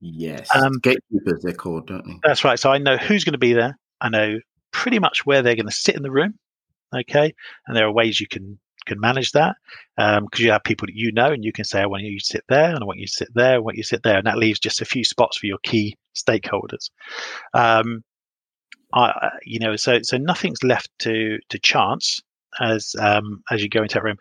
[0.02, 2.20] Yes, um, gatekeepers they're called, don't they?
[2.24, 2.60] That's right.
[2.60, 3.78] So I know who's going to be there.
[4.02, 4.40] I know
[4.72, 6.34] pretty much where they're going to sit in the room.
[6.94, 7.34] Okay,
[7.66, 9.56] and there are ways you can can manage that
[9.96, 12.20] because um, you have people that you know, and you can say, "I want you
[12.20, 13.88] to sit there, and I want you to sit there, and I want you to
[13.88, 16.90] sit there," and that leaves just a few spots for your key stakeholders.
[17.54, 18.04] Um,
[18.94, 22.20] I, you know, so so nothing's left to to chance
[22.60, 24.18] as um, as you go into that room.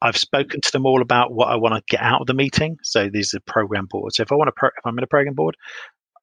[0.00, 2.76] I've spoken to them all about what I want to get out of the meeting.
[2.82, 4.16] So these are program boards.
[4.16, 5.56] So if I want to, pro- if I'm in a program board,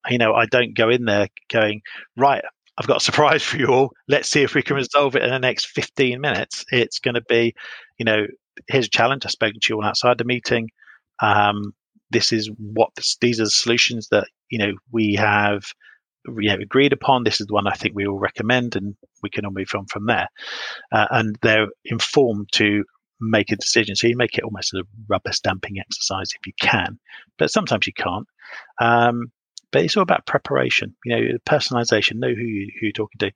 [0.09, 1.81] you know, I don't go in there going
[2.15, 2.43] right.
[2.77, 3.91] I've got a surprise for you all.
[4.07, 6.65] Let's see if we can resolve it in the next 15 minutes.
[6.71, 7.53] It's going to be,
[7.97, 8.25] you know,
[8.67, 9.25] here's a challenge.
[9.25, 10.69] I've spoken to you all outside the meeting.
[11.21, 11.73] Um,
[12.11, 12.89] this is what
[13.21, 15.65] these are the solutions that you know we have
[16.27, 17.23] you know, agreed upon.
[17.23, 19.85] This is the one I think we all recommend, and we can all move on
[19.85, 20.27] from there.
[20.91, 22.83] Uh, and they're informed to
[23.19, 23.95] make a decision.
[23.95, 26.99] So you make it almost a rubber stamping exercise if you can,
[27.37, 28.27] but sometimes you can't.
[28.81, 29.31] Um,
[29.71, 33.31] but it's all about preparation, you know, personalization, know who, you, who you're talking to.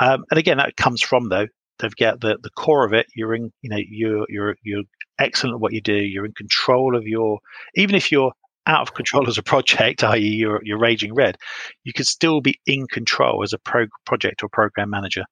[0.00, 1.46] Um, and again, that comes from though,
[1.78, 3.06] they've got the, the core of it.
[3.14, 4.82] You're in, you know, you're, you're, you're
[5.18, 5.94] excellent at what you do.
[5.94, 7.38] You're in control of your,
[7.74, 8.32] even if you're
[8.66, 11.36] out of control as a project, i.e., you're, you're raging red,
[11.84, 15.24] you could still be in control as a pro- project or program manager.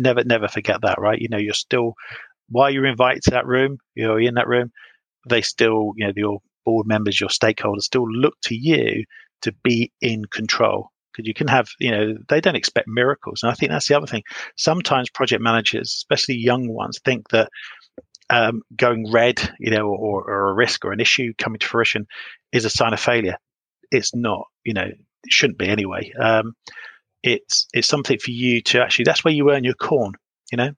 [0.00, 1.18] Never, never forget that, right?
[1.18, 1.94] You know, you're still
[2.52, 4.70] while you're invited to that room, you're in that room,
[5.28, 9.04] they still, you know, your board members, your stakeholders still look to you
[9.42, 10.88] to be in control.
[11.12, 13.42] Because you can have, you know, they don't expect miracles.
[13.42, 14.22] And I think that's the other thing.
[14.56, 17.50] Sometimes project managers, especially young ones, think that
[18.32, 22.06] um, going red, you know, or, or a risk or an issue coming to fruition
[22.50, 23.36] is a sign of failure.
[23.90, 24.96] It's not, you know, it
[25.28, 26.12] shouldn't be anyway.
[26.18, 26.54] Um,
[27.22, 29.04] it's it's something for you to actually.
[29.04, 30.14] That's where you earn your corn.
[30.50, 30.70] You know,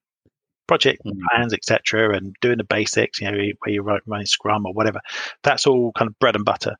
[0.67, 1.13] project mm.
[1.31, 5.01] plans, etc., and doing the basics, you know, where you're running Scrum or whatever.
[5.45, 6.75] That's all kind of bread and butter.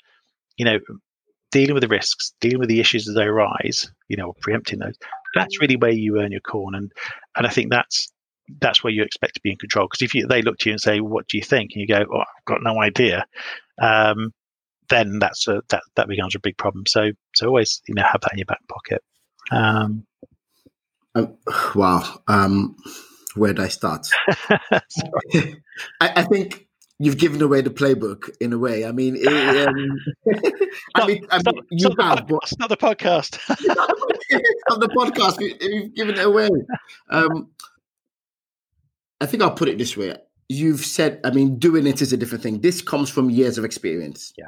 [0.57, 0.79] You know,
[1.53, 4.99] dealing with the risks, dealing with the issues as they arise, you know, preempting those.
[5.37, 6.91] That's really where you earn your corn, and
[7.37, 8.13] and I think that's
[8.61, 9.87] that's where you expect to be in control.
[9.87, 11.87] Because if you, they look to you and say, "What do you think?" and you
[11.87, 13.27] go, "Oh, I've got no idea,"
[13.81, 14.33] um,
[14.89, 16.85] then that's a, that that becomes a big problem.
[16.87, 19.03] So so always you know have that in your back pocket.
[19.51, 20.07] Um,
[21.15, 21.37] um,
[21.75, 22.23] wow.
[22.29, 22.77] Um,
[23.35, 24.09] where do I start?
[24.51, 25.55] I,
[26.01, 26.67] I, think
[26.99, 28.85] you've given away the playbook in a way.
[28.85, 29.99] I mean, it, um,
[30.95, 33.39] I mean, I mean you have, but it's not the podcast.
[34.69, 35.41] not the podcast.
[35.41, 36.49] You've given it away.
[39.21, 40.17] I think I'll put it this way.
[40.49, 42.61] You've said, I mean, doing it is a different thing.
[42.61, 44.33] This comes from years of experience.
[44.37, 44.47] Yeah.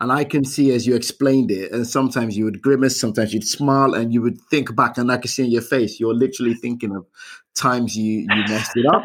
[0.00, 3.46] And I can see as you explained it, and sometimes you would grimace, sometimes you'd
[3.46, 6.54] smile, and you would think back, and I can see in your face, you're literally
[6.54, 7.06] thinking of
[7.54, 9.04] times you you messed it up.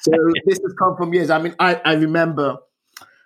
[0.00, 0.12] so
[0.46, 1.30] this has come from years.
[1.30, 2.58] I mean, I I remember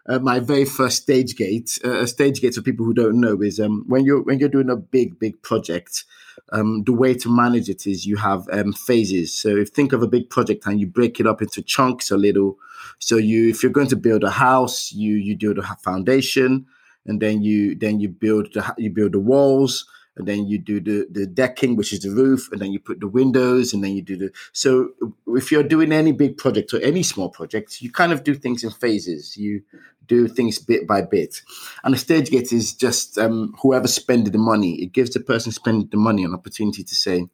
[0.08, 1.78] uh, my very first stage gate.
[1.84, 4.48] Uh, a stage gate for people who don't know is um, when you're when you're
[4.48, 6.04] doing a big big project.
[6.50, 9.34] Um, the way to manage it is you have um, phases.
[9.34, 12.16] So if think of a big project and you break it up into chunks a
[12.16, 12.56] little.
[12.98, 16.66] So you if you're going to build a house, you you do the foundation,
[17.06, 19.86] and then you then you build the you build the walls
[20.18, 23.00] and then you do the the decking, which is the roof, and then you put
[23.00, 24.30] the windows, and then you do the.
[24.52, 24.90] So
[25.28, 28.64] if you're doing any big project or any small project, you kind of do things
[28.64, 29.36] in phases.
[29.36, 29.62] You
[30.06, 31.42] do things bit by bit,
[31.84, 34.82] and the stage gate is just um, whoever spending the money.
[34.82, 37.26] It gives the person spending the money an opportunity to say,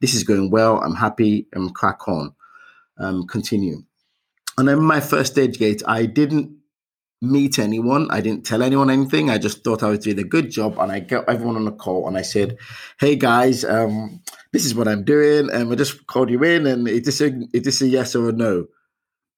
[0.00, 0.80] "This is going well.
[0.80, 1.46] I'm happy.
[1.52, 2.34] And crack on,
[2.98, 3.82] um, continue."
[4.56, 6.57] And then my first stage gate, I didn't
[7.20, 8.10] meet anyone.
[8.10, 9.30] I didn't tell anyone anything.
[9.30, 11.72] I just thought I was doing a good job, and I got everyone on a
[11.72, 12.56] call, and I said,
[13.00, 16.88] "Hey guys, um, this is what I'm doing, and I just called you in, and
[16.88, 18.66] it just a, it just a yes or a no."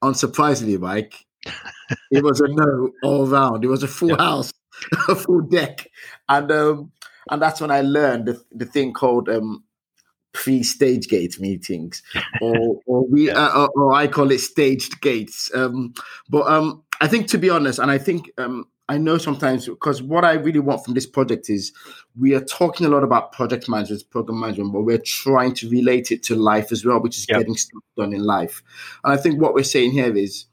[0.03, 1.15] Unsurprisingly, Mike,
[2.11, 3.65] it was a no all round.
[3.65, 4.53] It was a full house,
[5.09, 5.87] a full deck,
[6.29, 6.93] and um,
[7.31, 9.65] and that's when I learned the, the thing called um,
[10.33, 12.03] pre-stage gate meetings,
[12.41, 13.39] or or we yeah.
[13.39, 15.51] uh, or, or, I call it staged gates.
[15.55, 15.95] Um,
[16.29, 20.03] but um, I think to be honest, and I think um, I know sometimes because
[20.03, 21.73] what I really want from this project is
[22.19, 26.11] we are talking a lot about project management, program management, but we're trying to relate
[26.11, 27.39] it to life as well, which is yep.
[27.39, 28.65] getting stuff done in life.
[29.05, 30.47] And I think what we're saying here is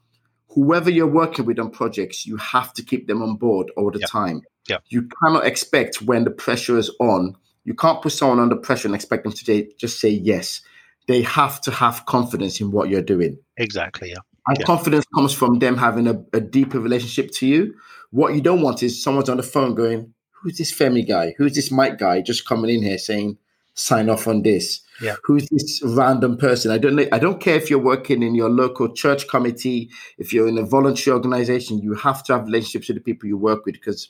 [0.50, 3.98] whoever you're working with on projects, you have to keep them on board all the
[3.98, 4.08] yep.
[4.08, 4.42] time.
[4.68, 4.84] Yep.
[4.88, 7.36] You cannot expect when the pressure is on,
[7.68, 10.62] you can't put someone under pressure and expect them to just say yes.
[11.06, 13.38] They have to have confidence in what you're doing.
[13.58, 14.08] Exactly.
[14.08, 14.22] Yeah.
[14.46, 14.64] And yeah.
[14.64, 17.74] confidence comes from them having a, a, deeper relationship to you.
[18.10, 21.34] What you don't want is someone's on the phone going, Who's this Femi guy?
[21.36, 23.36] Who's this Mike guy just coming in here saying,
[23.74, 24.80] sign off on this?
[25.02, 25.16] Yeah.
[25.24, 26.70] Who's this random person?
[26.70, 27.06] I don't know.
[27.12, 30.62] I don't care if you're working in your local church committee, if you're in a
[30.62, 34.08] voluntary organization, you have to have relationships with the people you work with because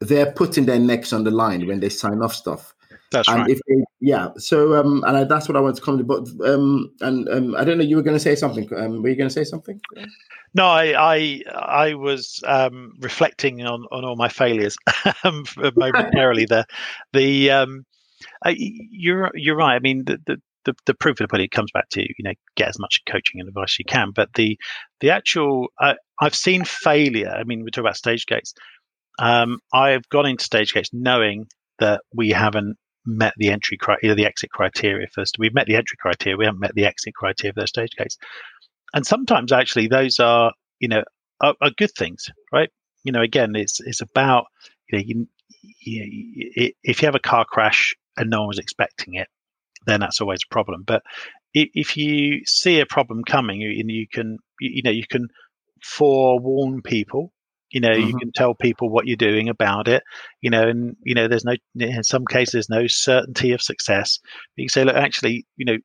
[0.00, 2.74] they're putting their necks on the line when they sign off stuff.
[3.10, 3.50] That's and right.
[3.50, 4.28] If they, yeah.
[4.36, 6.06] So, um, and I, that's what I want to comment.
[6.06, 7.84] But, um, and um, I don't know.
[7.84, 8.68] You were going to say something.
[8.76, 9.80] Um, were you going to say something?
[10.54, 14.76] No, I, I, I was um, reflecting on, on all my failures
[15.24, 16.46] um, momentarily.
[16.46, 16.66] there,
[17.12, 17.84] the um,
[18.44, 19.74] uh, you're you're right.
[19.74, 22.32] I mean, the, the the, the proof of the pudding comes back to you know
[22.56, 24.10] get as much coaching and advice you can.
[24.14, 24.58] But the
[25.00, 27.30] the actual uh, I've seen failure.
[27.30, 28.54] I mean, we talk about stage gates.
[29.20, 31.46] Um, I've gone into stage gates knowing
[31.78, 35.36] that we haven't met the entry criteria, the exit criteria first.
[35.38, 38.16] We've met the entry criteria, we haven't met the exit criteria for those stage gates.
[38.94, 41.04] And sometimes actually those are, you know,
[41.40, 42.70] are, are good things, right?
[43.04, 44.46] You know, again, it's it's about
[44.90, 45.26] you know, you,
[45.80, 49.28] you, if you have a car crash and no one was expecting it,
[49.86, 50.82] then that's always a problem.
[50.86, 51.02] But
[51.52, 55.28] if you see a problem coming, you, you can you know you can
[55.82, 57.32] forewarn people
[57.70, 58.08] you know, mm-hmm.
[58.08, 60.02] you can tell people what you're doing about it.
[60.40, 64.18] You know, and you know, there's no in some cases there's no certainty of success.
[64.22, 65.78] But you can say, look, actually, you know,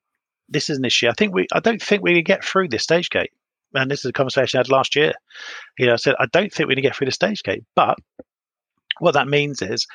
[0.49, 1.07] this is an issue.
[1.07, 3.31] I think we, I don't think we're going to get through this stage gate.
[3.73, 5.13] And this is a conversation I had last year.
[5.77, 7.63] You know, I said I don't think we're going to get through the stage gate.
[7.75, 7.97] But
[8.99, 9.85] what that means is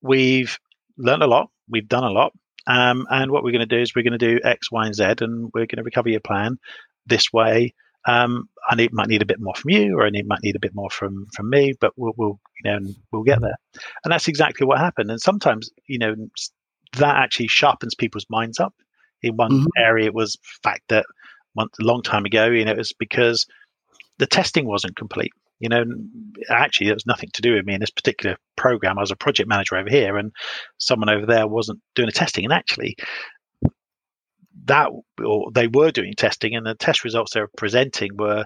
[0.00, 0.58] we've
[0.96, 2.32] learned a lot, we've done a lot,
[2.66, 4.94] um, and what we're going to do is we're going to do X, Y, and
[4.94, 6.58] Z, and we're going to recover your plan
[7.06, 7.74] this way
[8.06, 10.56] um, I need, might need a bit more from you, or I need, might need
[10.56, 13.56] a bit more from from me, but we'll, we'll you know we'll get there.
[14.04, 15.10] And that's exactly what happened.
[15.10, 16.14] And sometimes you know
[16.96, 18.74] that actually sharpens people's minds up.
[19.22, 19.66] In one mm-hmm.
[19.76, 21.04] area, it was fact that
[21.54, 23.46] once a long time ago, you know, it was because
[24.18, 25.32] the testing wasn't complete.
[25.58, 25.84] You know,
[26.48, 28.98] actually, it was nothing to do with me in this particular program.
[28.98, 30.32] I was a project manager over here, and
[30.78, 32.44] someone over there wasn't doing the testing.
[32.44, 32.96] And actually,
[34.64, 34.90] that
[35.24, 38.44] or they were doing testing and the test results they were presenting were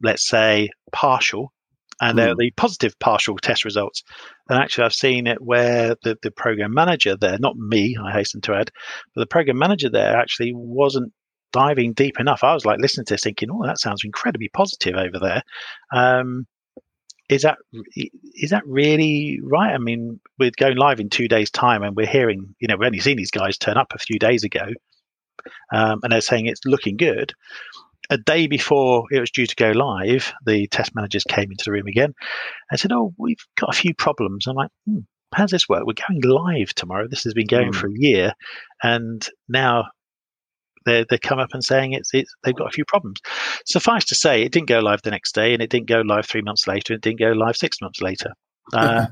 [0.00, 1.52] let's say partial
[2.00, 2.38] and they're hmm.
[2.38, 4.04] the positive partial test results.
[4.48, 8.40] And actually, I've seen it where the, the program manager there, not me, I hasten
[8.42, 8.70] to add,
[9.14, 11.12] but the program manager there actually wasn't
[11.52, 12.44] diving deep enough.
[12.44, 15.42] I was like listening to this thinking, oh, that sounds incredibly positive over there.
[15.92, 16.46] Um,
[17.28, 17.58] is that
[18.34, 19.74] is that really right?
[19.74, 22.86] I mean, we're going live in two days' time, and we're hearing, you know, we've
[22.86, 24.66] only seen these guys turn up a few days ago,
[25.72, 27.32] um, and they're saying it's looking good.
[28.10, 31.72] A day before it was due to go live, the test managers came into the
[31.72, 32.14] room again
[32.70, 35.00] and said, "Oh, we've got a few problems." I'm like, hmm,
[35.34, 35.84] "How's this work?
[35.84, 37.06] We're going live tomorrow.
[37.08, 37.74] This has been going mm.
[37.74, 38.32] for a year,
[38.82, 39.88] and now
[40.88, 43.20] they they come up and saying it's, it's they've got a few problems.
[43.66, 46.26] Suffice to say, it didn't go live the next day, and it didn't go live
[46.26, 46.94] three months later.
[46.94, 48.32] It didn't go live six months later.
[48.72, 49.06] Uh,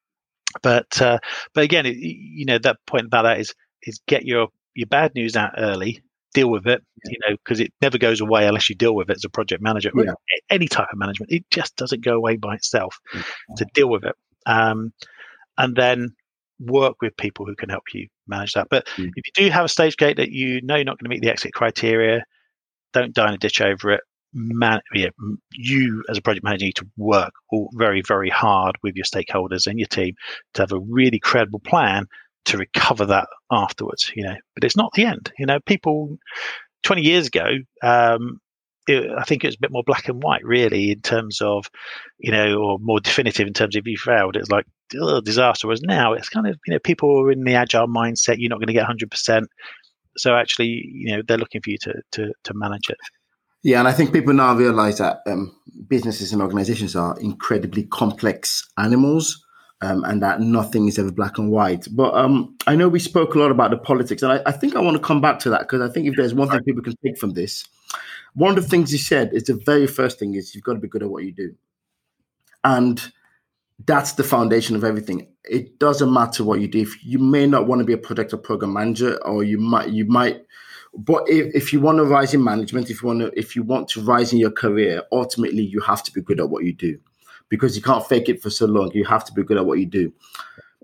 [0.62, 1.18] but uh,
[1.54, 3.54] but again, it, you know that point about that is
[3.84, 6.02] is get your your bad news out early,
[6.34, 9.16] deal with it, you know, because it never goes away unless you deal with it
[9.16, 9.90] as a project manager.
[9.94, 10.12] Yeah.
[10.50, 12.98] Any type of management, it just doesn't go away by itself.
[13.14, 13.54] Mm-hmm.
[13.56, 14.14] To deal with it,
[14.46, 14.92] um,
[15.58, 16.14] and then
[16.58, 18.68] work with people who can help you manage that.
[18.70, 19.10] But mm-hmm.
[19.16, 21.22] if you do have a stage gate that you know you're not going to meet
[21.22, 22.24] the exit criteria,
[22.92, 24.00] don't die in a ditch over it.
[24.34, 25.10] Man, yeah,
[25.52, 29.66] you as a project manager need to work all very, very hard with your stakeholders
[29.66, 30.14] and your team
[30.54, 32.06] to have a really credible plan
[32.46, 34.36] to recover that afterwards, you know.
[34.54, 35.60] But it's not the end, you know.
[35.60, 36.18] People
[36.82, 37.46] 20 years ago,
[37.82, 38.40] um,
[38.86, 41.70] it, I think it was a bit more black and white, really, in terms of,
[42.18, 44.66] you know, or more definitive in terms of if you failed, it's like
[45.00, 45.66] ugh, disaster.
[45.66, 48.36] Whereas now it's kind of, you know, people are in the agile mindset.
[48.38, 49.10] You're not going to get 100.
[49.10, 49.48] percent
[50.16, 52.98] So actually, you know, they're looking for you to to to manage it.
[53.62, 55.54] Yeah, and I think people now realize that um,
[55.86, 59.40] businesses and organizations are incredibly complex animals
[59.82, 61.86] um, and that nothing is ever black and white.
[61.90, 64.76] But um, I know we spoke a lot about the politics, and I, I think
[64.76, 66.82] I want to come back to that because I think if there's one thing people
[66.82, 67.66] can take from this,
[68.34, 70.78] one of the things you said is the very first thing is you've got to
[70.78, 71.54] be good at what you do,
[72.62, 73.12] and
[73.84, 75.26] that's the foundation of everything.
[75.44, 76.80] It doesn't matter what you do.
[76.80, 79.90] If you may not want to be a project or program manager, or you might,
[79.90, 80.44] you might.
[80.94, 83.64] But if, if you want to rise in management, if you want to, if you
[83.64, 86.72] want to rise in your career, ultimately you have to be good at what you
[86.72, 87.00] do
[87.52, 88.90] because you can't fake it for so long.
[88.94, 90.10] You have to be good at what you do.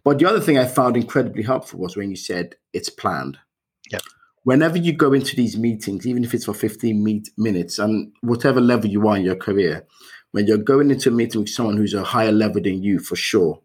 [0.04, 3.38] But the other thing I found incredibly helpful was when you said it's planned.
[3.90, 4.00] Yeah.
[4.42, 8.60] Whenever you go into these meetings, even if it's for 15 meet minutes and whatever
[8.60, 9.86] level you are in your career,
[10.32, 13.16] when you're going into a meeting with someone who's a higher level than you, for
[13.16, 13.62] sure,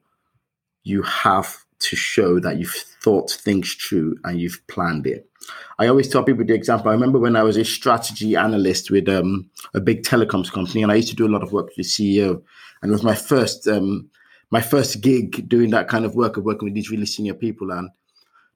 [0.83, 5.29] you have to show that you've thought things through and you've planned it.
[5.77, 6.89] I always tell people the example.
[6.89, 10.91] I remember when I was a strategy analyst with um, a big telecoms company, and
[10.91, 12.41] I used to do a lot of work with the CEO
[12.83, 14.09] and it was my first um,
[14.51, 17.71] my first gig doing that kind of work of working with these really senior people.
[17.71, 17.89] And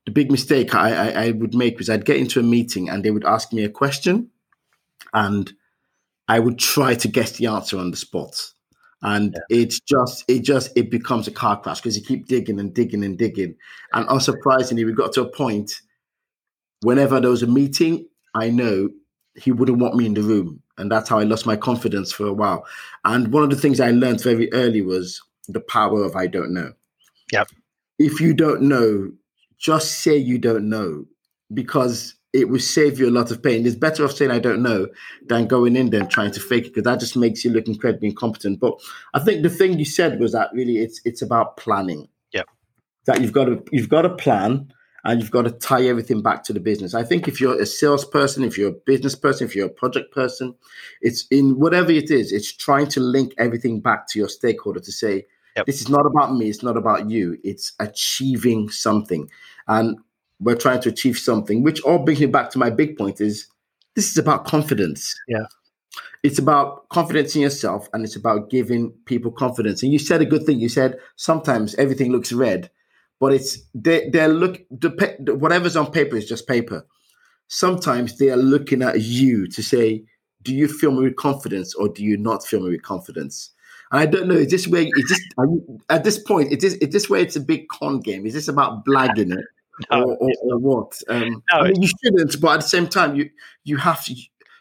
[0.05, 3.03] the big mistake I, I, I would make was I'd get into a meeting and
[3.03, 4.29] they would ask me a question,
[5.13, 5.51] and
[6.27, 8.51] I would try to guess the answer on the spot.
[9.03, 9.57] And yeah.
[9.59, 13.03] it's just it just it becomes a car crash because you keep digging and digging
[13.03, 13.55] and digging.
[13.93, 15.81] And unsurprisingly, we got to a point
[16.81, 18.89] whenever there was a meeting, I know
[19.35, 22.27] he wouldn't want me in the room and that's how I lost my confidence for
[22.27, 22.65] a while.
[23.03, 26.53] And one of the things I learned very early was the power of I don't
[26.53, 26.73] know.
[27.31, 27.49] Yep.
[27.99, 29.11] If you don't know,
[29.57, 31.05] just say you don't know,
[31.53, 33.65] because it will save you a lot of pain.
[33.65, 34.87] It's better off saying I don't know
[35.27, 37.67] than going in there and trying to fake it because that just makes you look
[37.67, 38.59] incredibly incompetent.
[38.59, 38.73] But
[39.13, 42.07] I think the thing you said was that really it's it's about planning.
[42.31, 42.43] Yeah.
[43.05, 44.71] That you've got to you've got to plan
[45.03, 46.93] and you've got to tie everything back to the business.
[46.93, 50.13] I think if you're a salesperson, if you're a business person, if you're a project
[50.13, 50.53] person,
[51.01, 54.91] it's in whatever it is, it's trying to link everything back to your stakeholder to
[54.91, 55.25] say,
[55.55, 55.65] yep.
[55.65, 59.29] this is not about me, it's not about you, it's achieving something.
[59.69, 59.97] And
[60.39, 63.47] we're trying to achieve something, which all brings me back to my big point is
[63.95, 65.15] this is about confidence.
[65.27, 65.45] Yeah.
[66.23, 69.81] It's about confidence in yourself and it's about giving people confidence.
[69.81, 70.59] And you said a good thing.
[70.59, 72.69] You said sometimes everything looks red,
[73.19, 76.85] but it's they they're look the, whatever's on paper is just paper.
[77.47, 80.03] Sometimes they are looking at you to say,
[80.43, 83.51] do you feel me with confidence or do you not feel me with confidence?
[83.91, 85.21] And I don't know, is this where is this
[85.89, 88.25] at this point, is this is this where it's a big con game?
[88.25, 89.45] Is this about blagging it?
[89.91, 91.01] no, or, or, or, what?
[91.07, 93.29] Um, no, I mean, you shouldn't, but at the same time, you
[93.63, 94.15] you have to.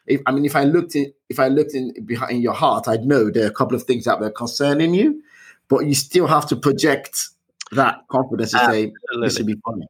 [0.06, 3.04] If, I mean, if I looked in, if I looked in behind your heart, I'd
[3.04, 5.22] know there are a couple of things that were concerning you,
[5.68, 7.28] but you still have to project
[7.72, 9.86] that confidence to say this will be funny.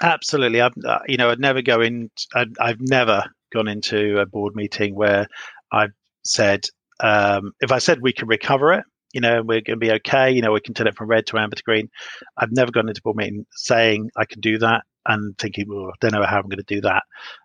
[0.00, 2.10] Absolutely, I've uh, you know I'd never go in.
[2.34, 5.26] I'd, I've never gone into a board meeting where
[5.72, 5.92] I've
[6.24, 6.66] said
[7.00, 10.30] um, if I said we can recover it, you know, we're going to be okay.
[10.30, 11.88] You know, we can turn it from red to amber to green.
[12.36, 15.96] I've never gone into board meeting saying I can do that and thinking, well, I
[16.00, 17.02] don't know how I'm going to do that.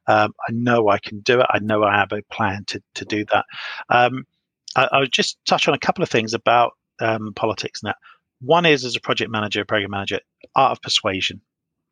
[0.07, 1.47] Um, I know I can do it.
[1.49, 3.45] I know I have a plan to, to do that.
[3.89, 4.25] Um,
[4.75, 7.97] I, I would just touch on a couple of things about um, politics that.
[8.41, 10.19] One is as a project manager, program manager,
[10.53, 11.39] art of persuasion.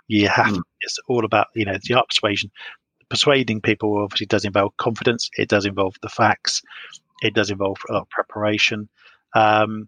[0.07, 0.61] You have mm.
[0.81, 2.51] it's all about, you know, the art of persuasion.
[3.09, 5.29] Persuading people obviously does involve confidence.
[5.37, 6.61] It does involve the facts.
[7.21, 8.89] It does involve a lot of preparation.
[9.35, 9.87] Um,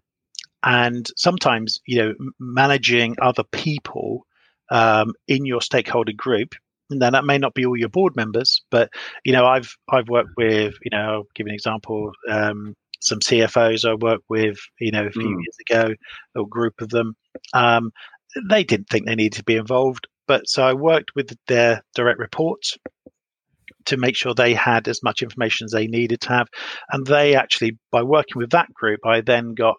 [0.62, 4.26] and sometimes, you know, managing other people
[4.70, 6.54] um, in your stakeholder group.
[6.90, 8.90] And then that may not be all your board members, but
[9.24, 13.88] you know, I've I've worked with, you know, I'll give an example, um, some CFOs
[13.88, 15.42] I worked with, you know, a few mm.
[15.42, 15.94] years ago,
[16.36, 17.16] a group of them.
[17.52, 17.90] Um,
[18.48, 22.18] they didn't think they needed to be involved, but so I worked with their direct
[22.18, 22.76] reports
[23.86, 26.48] to make sure they had as much information as they needed to have.
[26.90, 29.76] And they actually, by working with that group, I then got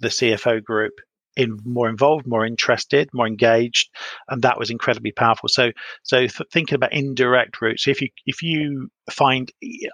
[0.00, 0.92] the CFO group
[1.36, 3.90] in more involved, more interested, more engaged,
[4.28, 5.48] and that was incredibly powerful.
[5.48, 7.88] So, so th- thinking about indirect routes.
[7.88, 9.50] If you if you find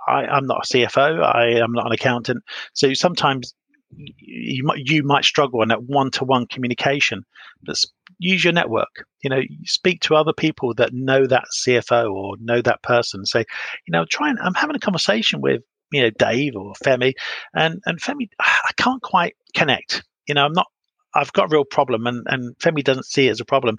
[0.06, 2.42] I, I'm not a CFO, I am not an accountant,
[2.74, 3.54] so sometimes
[3.96, 7.24] you might you might struggle on that one to one communication.
[7.62, 7.82] But
[8.18, 9.04] use your network.
[9.22, 13.26] You know, speak to other people that know that CFO or know that person.
[13.26, 13.44] Say,
[13.86, 15.62] you know, try and I'm having a conversation with
[15.92, 17.14] you know Dave or Femi,
[17.54, 20.04] and and Femi, I can't quite connect.
[20.26, 20.66] You know, I'm not.
[21.14, 23.76] I've got a real problem, and and Femi doesn't see it as a problem.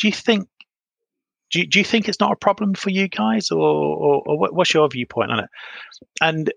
[0.00, 0.48] Do you think?
[1.50, 4.48] Do you, do you think it's not a problem for you guys, or, or, or
[4.50, 5.50] what's your viewpoint on it?
[6.20, 6.52] And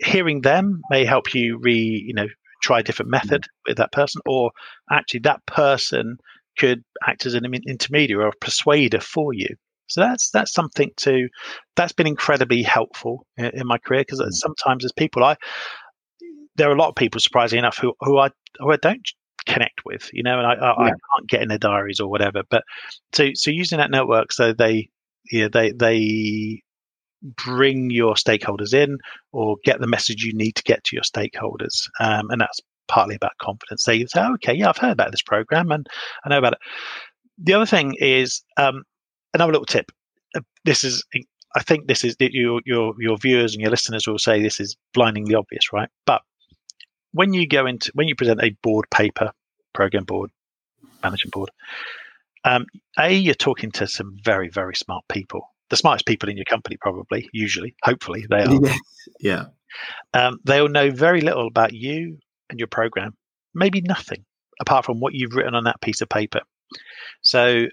[0.00, 2.26] hearing them may help you re you know
[2.60, 4.50] try a different method with that person, or
[4.90, 6.18] actually that person
[6.58, 9.48] could act as an intermediary or a persuader for you.
[9.86, 11.28] So that's that's something to
[11.74, 14.32] that's been incredibly helpful in, in my career because mm.
[14.32, 15.36] sometimes as people I
[16.56, 19.06] there are a lot of people surprisingly enough who who I who I don't
[19.46, 20.84] connect with, you know, and I, I, yeah.
[20.84, 22.42] I can't get in their diaries or whatever.
[22.48, 22.62] But
[23.12, 24.90] so so using that network so they
[25.30, 26.62] yeah they they
[27.22, 28.98] bring your stakeholders in
[29.32, 31.88] or get the message you need to get to your stakeholders.
[32.00, 33.84] Um, and that's partly about confidence.
[33.84, 35.86] They say, oh, okay, yeah, I've heard about this program and
[36.24, 36.58] I know about it.
[37.38, 38.82] The other thing is um,
[39.32, 39.90] another little tip.
[40.36, 41.04] Uh, this is,
[41.54, 44.76] I think this is your your your viewers and your listeners will say this is
[44.94, 45.88] blindingly obvious, right?
[46.06, 46.22] But
[47.12, 49.32] when you go into when you present a board paper,
[49.72, 50.30] program board,
[51.02, 51.50] management board,
[52.44, 52.66] um,
[52.98, 56.76] a you're talking to some very very smart people the smartest people in your company,
[56.80, 58.60] probably, usually, hopefully they are.
[59.20, 59.44] yeah.
[60.12, 62.18] Um, they'll know very little about you
[62.50, 63.16] and your program,
[63.54, 64.24] maybe nothing
[64.60, 66.40] apart from what you've written on that piece of paper.
[67.22, 67.66] So,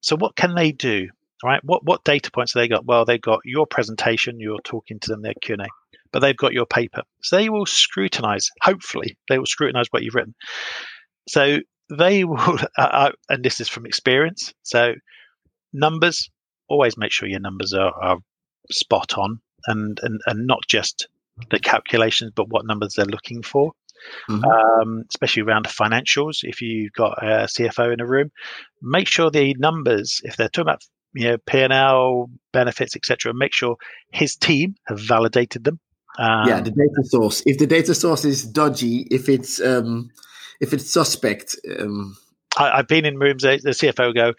[0.00, 1.08] so what can they do?
[1.44, 1.60] Right?
[1.64, 2.84] What what data points have they got?
[2.84, 4.40] Well, they've got your presentation.
[4.40, 5.68] You're talking to them, their Q and A,
[6.12, 7.02] but they've got your paper.
[7.22, 8.50] So they will scrutinize.
[8.62, 10.34] Hopefully, they will scrutinize what you've written.
[11.28, 14.52] So they will, uh, uh, and this is from experience.
[14.62, 14.94] So
[15.72, 16.30] numbers
[16.70, 18.18] always make sure your numbers are, are
[18.70, 21.08] spot on and, and, and not just
[21.50, 23.72] the calculations, but what numbers they're looking for.
[24.30, 24.44] Mm-hmm.
[24.44, 26.38] Um, especially around financials.
[26.42, 28.30] If you've got a CFO in a room,
[28.80, 33.34] make sure the numbers, if they're talking about you know P and L benefits, etc.,
[33.34, 33.76] make sure
[34.10, 35.80] his team have validated them.
[36.18, 37.42] Um, yeah, the data source.
[37.44, 40.08] If the data source is dodgy, if it's um,
[40.62, 41.56] if it's suspect.
[41.78, 42.16] Um...
[42.56, 43.42] I, have been in rooms.
[43.42, 44.32] The CFO will go,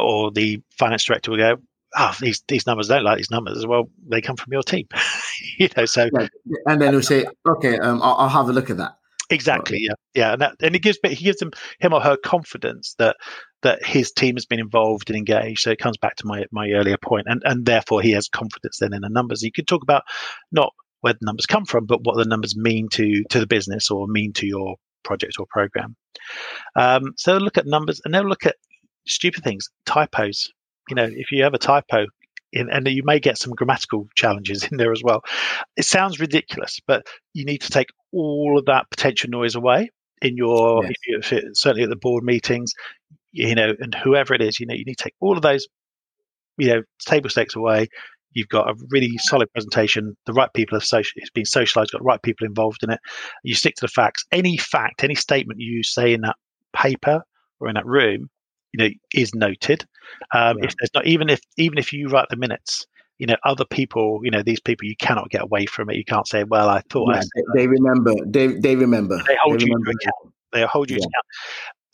[0.00, 1.56] or the finance director will go
[1.96, 3.66] oh, these these numbers don't like these numbers.
[3.66, 4.86] Well, they come from your team,
[5.58, 5.84] you know.
[5.86, 6.28] So, yeah.
[6.66, 8.96] and then he'll say, okay, um, I'll, I'll, have a look at that.
[9.30, 9.78] Exactly.
[9.80, 9.94] Yeah.
[10.14, 10.32] Yeah.
[10.32, 13.16] And that, and it gives he gives him him or her confidence that
[13.62, 15.60] that his team has been involved and engaged.
[15.60, 18.78] So it comes back to my my earlier point, and and therefore he has confidence
[18.78, 19.42] then in the numbers.
[19.42, 20.02] You could talk about
[20.52, 23.90] not where the numbers come from, but what the numbers mean to to the business
[23.90, 25.94] or mean to your project or program.
[26.76, 28.56] Um, so look at numbers, and they'll look at
[29.06, 30.50] stupid things, typos.
[30.88, 32.06] You know, if you have a typo,
[32.52, 35.22] in, and you may get some grammatical challenges in there as well.
[35.76, 39.90] It sounds ridiculous, but you need to take all of that potential noise away
[40.22, 41.30] in your, yes.
[41.32, 42.72] you, certainly at the board meetings,
[43.32, 45.66] you know, and whoever it is, you know, you need to take all of those,
[46.56, 47.88] you know, table stakes away.
[48.32, 50.16] You've got a really solid presentation.
[50.26, 53.00] The right people have social, it's been socialized, got the right people involved in it.
[53.42, 54.24] You stick to the facts.
[54.32, 56.36] Any fact, any statement you say in that
[56.72, 57.22] paper
[57.60, 58.28] or in that room
[58.72, 59.86] you know is noted.
[60.34, 60.66] Um, yeah.
[60.66, 62.86] If there's not even if even if you write the minutes,
[63.18, 65.96] you know other people, you know these people, you cannot get away from it.
[65.96, 68.14] You can't say, "Well, I thought." Yeah, I they, they, remember.
[68.26, 69.18] They they remember.
[69.26, 70.34] They hold they you to account.
[70.52, 71.00] They hold you yeah.
[71.00, 71.26] to account.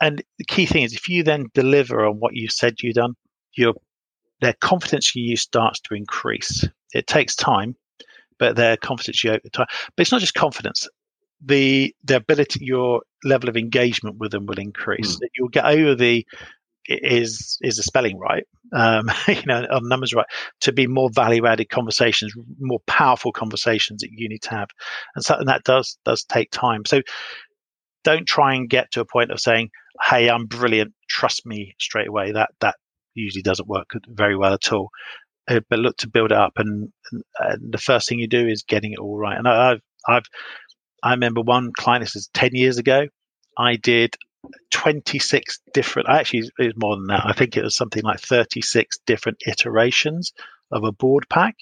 [0.00, 3.14] And the key thing is, if you then deliver on what you said you done,
[3.54, 3.74] your
[4.40, 6.66] their confidence in you starts to increase.
[6.92, 7.76] It takes time,
[8.38, 9.66] but their confidence you over time.
[9.96, 10.88] But it's not just confidence
[11.44, 15.16] the the ability your level of engagement with them will increase.
[15.16, 15.20] Mm.
[15.36, 16.26] You'll get over the
[16.86, 20.26] is is the spelling right, um, you know, on numbers right,
[20.60, 24.68] to be more value added conversations, more powerful conversations that you need to have,
[25.14, 26.84] and so and that does does take time.
[26.86, 27.02] So
[28.04, 29.70] don't try and get to a point of saying,
[30.02, 32.76] "Hey, I'm brilliant, trust me straight away." That that
[33.14, 34.90] usually doesn't work very well at all.
[35.46, 36.90] Uh, but look to build it up, and,
[37.38, 39.36] and, the first thing you do is getting it all right.
[39.36, 40.24] And I, I've I've
[41.02, 42.02] I remember one client.
[42.02, 43.08] This is ten years ago.
[43.58, 44.16] I did
[44.70, 48.98] 26 different actually it was more than that i think it was something like 36
[49.06, 50.32] different iterations
[50.72, 51.56] of a board pack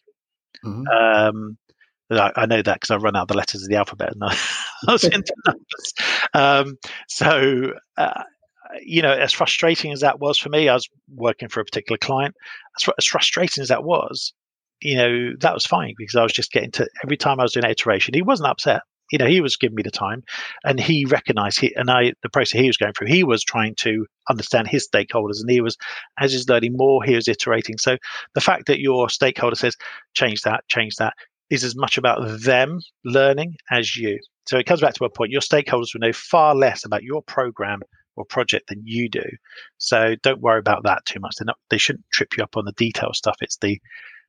[0.64, 0.86] mm-hmm.
[0.88, 1.56] um,
[2.10, 4.36] I, I, know that because I run out the letters of the alphabet and I,
[4.88, 5.94] I was into numbers.
[6.34, 6.76] Um,
[7.08, 8.22] so, uh,
[8.82, 11.98] you know, as frustrating as that was for me, I was working for a particular
[11.98, 12.34] client.
[12.80, 14.32] As, as frustrating as that was,
[14.80, 17.52] you know, that was fine because I was just getting to every time I was
[17.52, 18.82] doing an iteration, he wasn't upset
[19.12, 20.24] you know, he was giving me the time
[20.64, 23.74] and he recognized he, and I, the process he was going through, he was trying
[23.80, 25.76] to understand his stakeholders and he was,
[26.18, 27.76] as he's learning more, he was iterating.
[27.78, 27.98] So
[28.34, 29.76] the fact that your stakeholder says,
[30.14, 31.12] change that, change that,
[31.50, 34.18] is as much about them learning as you.
[34.46, 37.22] So it comes back to a point your stakeholders will know far less about your
[37.22, 37.80] program
[38.16, 39.24] or project than you do.
[39.76, 41.36] So don't worry about that too much.
[41.42, 43.36] Not, they shouldn't trip you up on the detail stuff.
[43.42, 43.78] It's the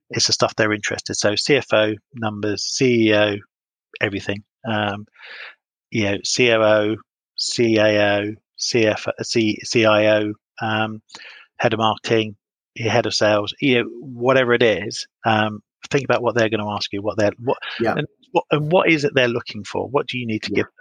[0.09, 1.15] it's the stuff they're interested.
[1.15, 3.39] So CFO, numbers, CEO,
[4.01, 5.05] everything um,
[5.91, 6.97] you know, COO,
[7.39, 11.01] CAO, CF, C, CIO, um,
[11.57, 12.35] head of marketing,
[12.77, 16.71] head of sales, you know, whatever it is, um, think about what they're going to
[16.71, 17.93] ask you, what they're, what, yeah.
[17.95, 19.87] and what, and what is it they're looking for?
[19.87, 20.55] What do you need to yeah.
[20.57, 20.73] give them?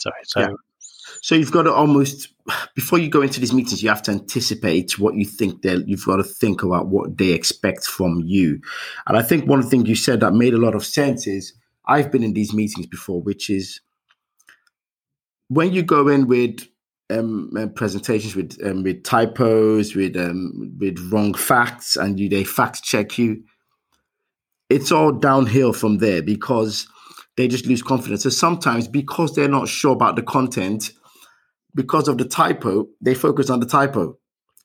[0.00, 0.20] Sorry.
[0.24, 0.54] So, yeah.
[1.22, 2.28] so you've got to almost,
[2.74, 6.06] before you go into these meetings, you have to anticipate what you think they you've
[6.06, 8.60] got to think about what they expect from you.
[9.06, 11.26] And I think one of the things you said that made a lot of sense
[11.26, 11.52] is
[11.86, 13.80] I've been in these meetings before, which is
[15.48, 16.68] when you go in with
[17.10, 22.44] um, uh, presentations with um, with typos, with um, with wrong facts, and you they
[22.44, 23.42] fact check you.
[24.68, 26.86] It's all downhill from there because
[27.36, 28.22] they just lose confidence.
[28.22, 30.92] So sometimes, because they're not sure about the content,
[31.74, 34.16] because of the typo, they focus on the typo.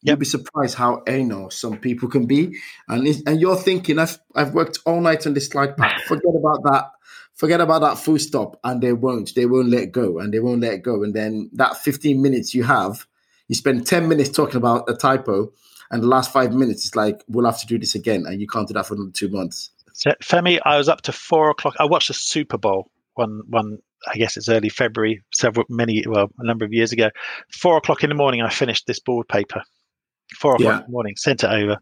[0.06, 4.54] You'll be surprised how anal some people can be, and and you're thinking, I've I've
[4.54, 6.02] worked all night on this slide pack.
[6.08, 6.92] Forget about that.
[7.34, 8.60] Forget about that full stop.
[8.64, 9.36] And they won't.
[9.36, 10.20] They won't let go.
[10.20, 11.04] And they won't let go.
[11.04, 13.06] And then that 15 minutes you have
[13.48, 15.52] you spend 10 minutes talking about a typo
[15.92, 18.26] and the last five minutes is like we'll have to do this again.
[18.26, 19.72] And you can't do that for another two months.
[19.94, 21.76] So femi i was up to four o'clock.
[21.80, 23.78] I watched the super bowl one one
[24.08, 27.10] i guess it's early february several many well a number of years ago.
[27.52, 29.62] Four o'clock in the morning i finished this board paper
[30.38, 30.80] four o'clock yeah.
[30.80, 31.80] in the morning sent it over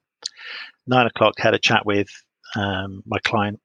[0.87, 2.07] nine o'clock had a chat with
[2.55, 3.59] um, my client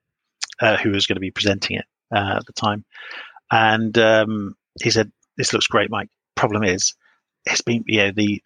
[0.60, 2.84] uh, who was going to be presenting it uh, at the time,
[3.50, 6.08] and um, he said, "This looks great, Mike.
[6.34, 6.94] Problem is,
[7.46, 8.42] it's been yeah the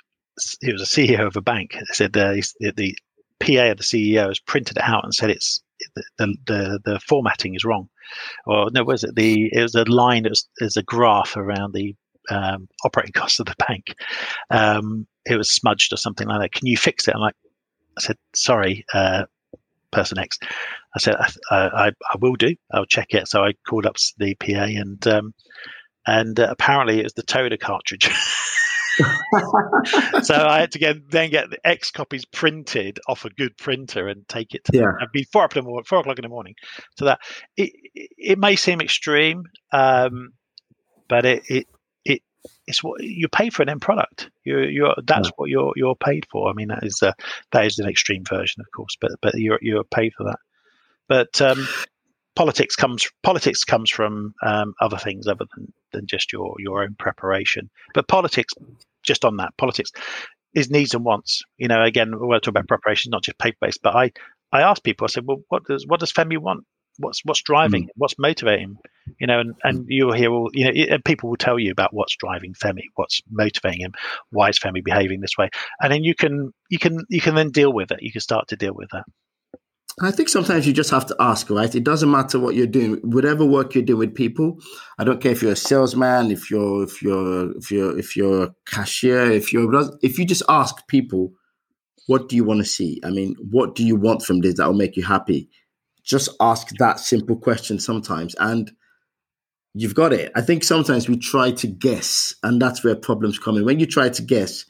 [0.61, 1.75] he was a CEO of a bank.
[1.75, 2.97] He said uh, the, the
[3.41, 5.63] PA of the CEO has printed it out and said it's
[5.95, 7.89] the the, the, the formatting is wrong,
[8.47, 10.27] or no, was it the it was a line.
[10.27, 11.95] It was there's a graph around the
[12.31, 13.95] um, operating costs of the bank.
[14.51, 16.53] Um, it was smudged or something like that.
[16.53, 17.15] Can you fix it?
[17.15, 17.37] I'm like,
[17.97, 19.25] I said, sorry, uh,
[19.91, 20.39] person X.
[20.95, 22.57] I said, I, I, I, will do.
[22.73, 23.29] I'll check it.
[23.29, 25.35] So I called up the PA and um,
[26.07, 28.09] and uh, apparently it was the toner cartridge.
[30.23, 34.09] so I had to get then get the X copies printed off a good printer
[34.09, 34.83] and take it to yeah.
[34.83, 35.09] them.
[35.13, 36.55] be four, o'clock, four o'clock in the morning.
[36.99, 37.21] So that
[37.57, 40.33] it it may seem extreme, um,
[41.09, 41.67] but it it
[42.67, 44.31] it's what you pay for an end product.
[44.45, 45.33] You're, you're that's yeah.
[45.37, 46.49] what you're you're paid for.
[46.49, 47.15] I mean that is a,
[47.53, 50.39] that is an extreme version, of course, but but you're you're paid for that.
[51.09, 51.67] But um,
[52.37, 56.95] politics comes politics comes from um, other things other than, than just your your own
[56.99, 57.71] preparation.
[57.95, 58.55] But politics,
[59.03, 59.91] just on that, politics
[60.55, 61.43] is needs and wants.
[61.59, 63.81] You know, again, we're talking about preparation, not just paper based.
[63.83, 64.13] But I
[64.53, 66.65] I asked people, I said, well, what does what does Femi want?
[66.99, 67.85] What's what's driving?
[67.85, 67.91] Mm.
[67.97, 68.77] What's motivating?
[69.19, 71.93] You know, and, and you'll hear all you know, and people will tell you about
[71.93, 73.93] what's driving Femi, what's motivating him,
[74.31, 75.49] why is Femi behaving this way,
[75.81, 78.03] and then you can you can you can then deal with it.
[78.03, 79.05] You can start to deal with that.
[80.01, 81.75] I think sometimes you just have to ask, right?
[81.75, 84.59] It doesn't matter what you're doing, whatever work you're doing with people.
[84.99, 88.45] I don't care if you're a salesman, if you're if you're if you're if you're
[88.45, 89.71] a cashier, if you're
[90.01, 91.33] if you just ask people,
[92.07, 93.01] what do you want to see?
[93.05, 95.51] I mean, what do you want from this that will make you happy?
[96.05, 98.73] Just ask that simple question sometimes, and
[99.75, 100.33] you've got it.
[100.35, 103.65] I think sometimes we try to guess, and that's where problems come in.
[103.65, 104.65] When you try to guess,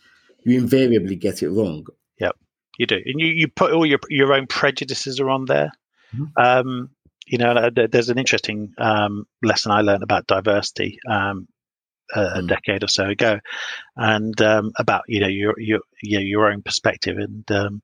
[0.44, 1.86] you invariably get it wrong.
[2.18, 2.36] Yep.
[2.78, 5.72] You do, and you, you put all your your own prejudices are on there.
[6.14, 6.24] Mm-hmm.
[6.36, 6.90] Um,
[7.26, 11.48] you know, there's an interesting um, lesson I learned about diversity um,
[12.14, 12.38] a, mm.
[12.38, 13.40] a, decade or so ago,
[13.96, 17.82] and um, about you know your your you know, your own perspective, and um,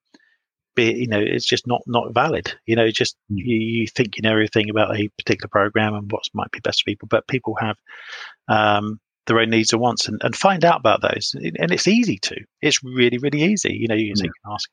[0.78, 2.52] be you know it's just not not valid.
[2.66, 3.38] You know, just mm.
[3.38, 6.82] you, you, think you know everything about a particular program and what might be best
[6.82, 7.76] for people, but people have
[8.48, 11.34] um, their own needs and wants and, and find out about those.
[11.34, 12.36] And it's easy to.
[12.62, 13.74] It's really, really easy.
[13.74, 14.22] You know, you, yeah.
[14.22, 14.70] can ask.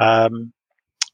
[0.00, 0.52] Um,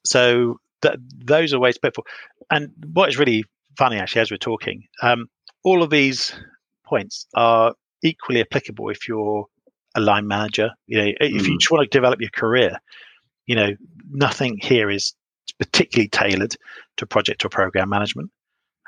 [0.04, 2.04] so that those are ways to put for.
[2.50, 3.44] And what is really
[3.76, 5.28] funny, actually, as we're talking, um,
[5.64, 6.32] all of these
[6.84, 9.46] points are equally applicable if you're
[9.94, 10.70] a line manager.
[10.86, 11.58] You know, if you mm.
[11.58, 12.78] just want to develop your career,
[13.46, 13.70] you know,
[14.10, 15.14] nothing here is
[15.58, 16.56] particularly tailored
[16.96, 18.30] to project or program management.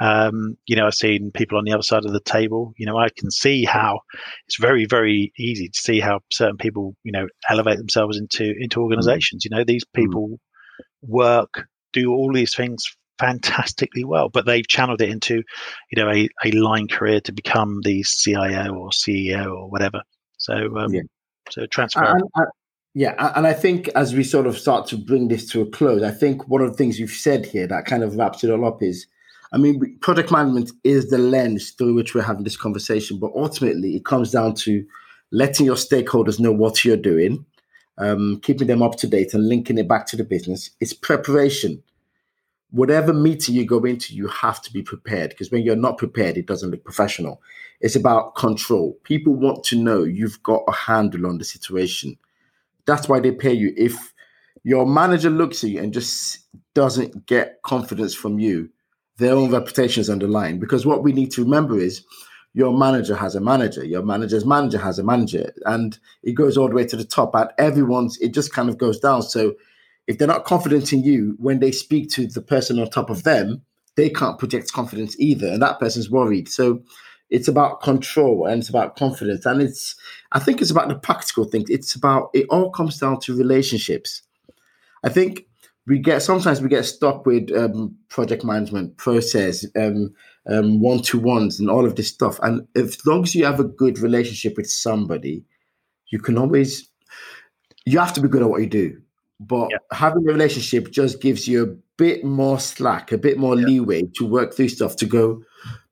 [0.00, 2.72] Um, you know, I've seen people on the other side of the table.
[2.76, 4.00] You know, I can see how
[4.46, 8.82] it's very, very easy to see how certain people, you know, elevate themselves into into
[8.82, 9.44] organizations.
[9.44, 9.92] You know, these mm.
[9.94, 10.38] people mm.
[11.02, 12.84] work, do all these things
[13.18, 15.42] fantastically well, but they've channeled it into,
[15.90, 20.02] you know, a, a line career to become the CIO or CEO or whatever.
[20.36, 21.02] So, um, yeah.
[21.50, 22.04] so transfer.
[22.04, 22.46] And, and,
[22.96, 26.02] yeah, and I think as we sort of start to bring this to a close,
[26.02, 28.64] I think one of the things you've said here that kind of wraps it all
[28.64, 29.06] up is
[29.52, 33.96] I mean, product management is the lens through which we're having this conversation, but ultimately
[33.96, 34.82] it comes down to
[35.30, 37.44] letting your stakeholders know what you're doing,
[37.98, 40.70] um, keeping them up to date, and linking it back to the business.
[40.80, 41.82] It's preparation.
[42.70, 46.38] Whatever meeting you go into, you have to be prepared because when you're not prepared,
[46.38, 47.42] it doesn't look professional.
[47.82, 48.96] It's about control.
[49.04, 52.16] People want to know you've got a handle on the situation.
[52.86, 53.72] That's why they pay you.
[53.76, 54.12] If
[54.64, 56.38] your manager looks at you and just
[56.74, 58.70] doesn't get confidence from you,
[59.18, 60.58] their own reputation is line.
[60.58, 62.04] Because what we need to remember is
[62.54, 66.68] your manager has a manager, your manager's manager has a manager, and it goes all
[66.68, 67.34] the way to the top.
[67.34, 69.22] And everyone's, it just kind of goes down.
[69.22, 69.54] So
[70.06, 73.24] if they're not confident in you, when they speak to the person on top of
[73.24, 73.62] them,
[73.96, 75.48] they can't project confidence either.
[75.48, 76.48] And that person's worried.
[76.48, 76.82] So
[77.30, 79.46] it's about control and it's about confidence.
[79.46, 79.96] And it's,
[80.32, 81.68] I think it's about the practical things.
[81.70, 84.22] It's about, it all comes down to relationships.
[85.02, 85.46] I think
[85.86, 90.12] we get sometimes we get stuck with um, project management process um,
[90.48, 93.98] um, one-to-ones and all of this stuff and as long as you have a good
[93.98, 95.44] relationship with somebody
[96.10, 96.88] you can always
[97.84, 99.00] you have to be good at what you do
[99.38, 99.78] but yeah.
[99.92, 103.66] having a relationship just gives you a bit more slack a bit more yeah.
[103.66, 105.42] leeway to work through stuff to go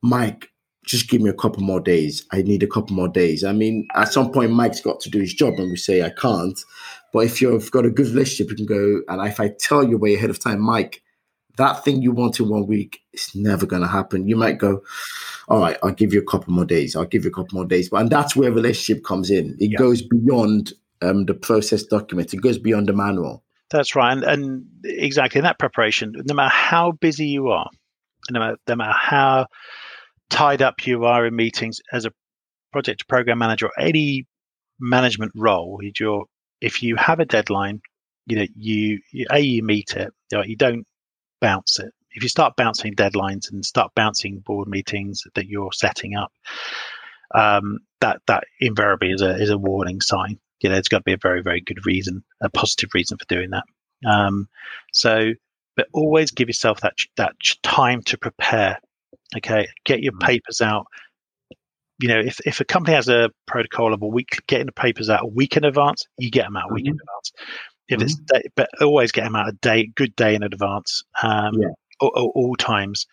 [0.03, 0.51] mike
[0.85, 2.27] just give me a couple more days.
[2.33, 3.45] I need a couple more days.
[3.45, 6.11] I mean, at some point, Mike's got to do his job, and we say I
[6.11, 6.59] can't.
[7.13, 9.03] But if you've got a good relationship, you can go.
[9.09, 11.03] And if I tell you way ahead of time, Mike,
[11.57, 14.29] that thing you want in one week, it's never going to happen.
[14.29, 14.83] You might go,
[15.49, 16.97] all right, I'll give you a couple more days.
[16.97, 17.89] I'll give you a couple more days.
[17.89, 19.57] But and that's where relationship comes in.
[19.61, 19.79] It yeah.
[19.79, 20.73] goes beyond
[21.03, 22.35] um, the process document.
[22.35, 23.43] It goes beyond the manual.
[23.71, 26.15] That's right, and, and exactly in that preparation.
[26.27, 27.69] No matter how busy you are,
[28.31, 29.47] no matter, no matter how
[30.31, 32.13] tied up you are in meetings as a
[32.73, 34.27] project program manager or any
[34.81, 36.25] management role, you're,
[36.61, 37.81] if you have a deadline,
[38.27, 40.87] you know, you, you a you meet it, you, don't
[41.41, 41.93] bounce it.
[42.11, 46.33] If you start bouncing deadlines and start bouncing board meetings that you're setting up,
[47.35, 50.39] um, that that invariably is a is a warning sign.
[50.61, 53.27] You know, it's got to be a very very good reason, a positive reason for
[53.27, 53.65] doing that.
[54.09, 54.49] Um,
[54.93, 55.33] so,
[55.77, 58.79] but always give yourself that that time to prepare
[59.37, 60.21] Okay, get your mm.
[60.21, 60.87] papers out.
[61.99, 65.11] you know, if, if a company has a protocol of a week, getting the papers
[65.11, 66.95] out a week in advance, you get them out a week mm-hmm.
[66.95, 67.33] in advance.
[67.89, 68.05] If mm-hmm.
[68.05, 71.69] it's, day, but always get them out a day, good day in advance, um, yeah.
[72.01, 73.07] all, all, all, times.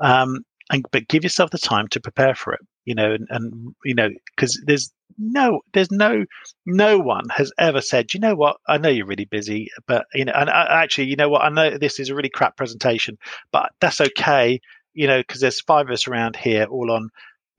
[0.00, 2.60] Um, and but give yourself the time to prepare for it.
[2.84, 6.24] You know, and, and you know, because there's no, there's no,
[6.64, 10.24] no one has ever said, you know what, I know you're really busy, but you
[10.24, 12.56] know, and I, uh, actually, you know what, I know this is a really crap
[12.56, 13.18] presentation,
[13.52, 14.60] but that's okay.
[14.94, 17.10] You know, because there's five of us around here, all on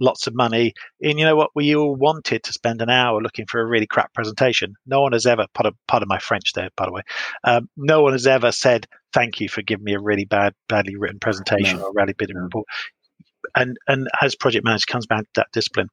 [0.02, 0.74] lots of money.
[1.02, 1.52] And you know what?
[1.56, 4.76] We all wanted to spend an hour looking for a really crap presentation.
[4.86, 7.02] No one has ever, part of, part of my French there, by the way,
[7.44, 10.96] um, no one has ever said, thank you for giving me a really bad, badly
[10.96, 11.86] written presentation no.
[11.86, 12.66] or a really bad report
[13.56, 15.90] and and as project manager comes back to that discipline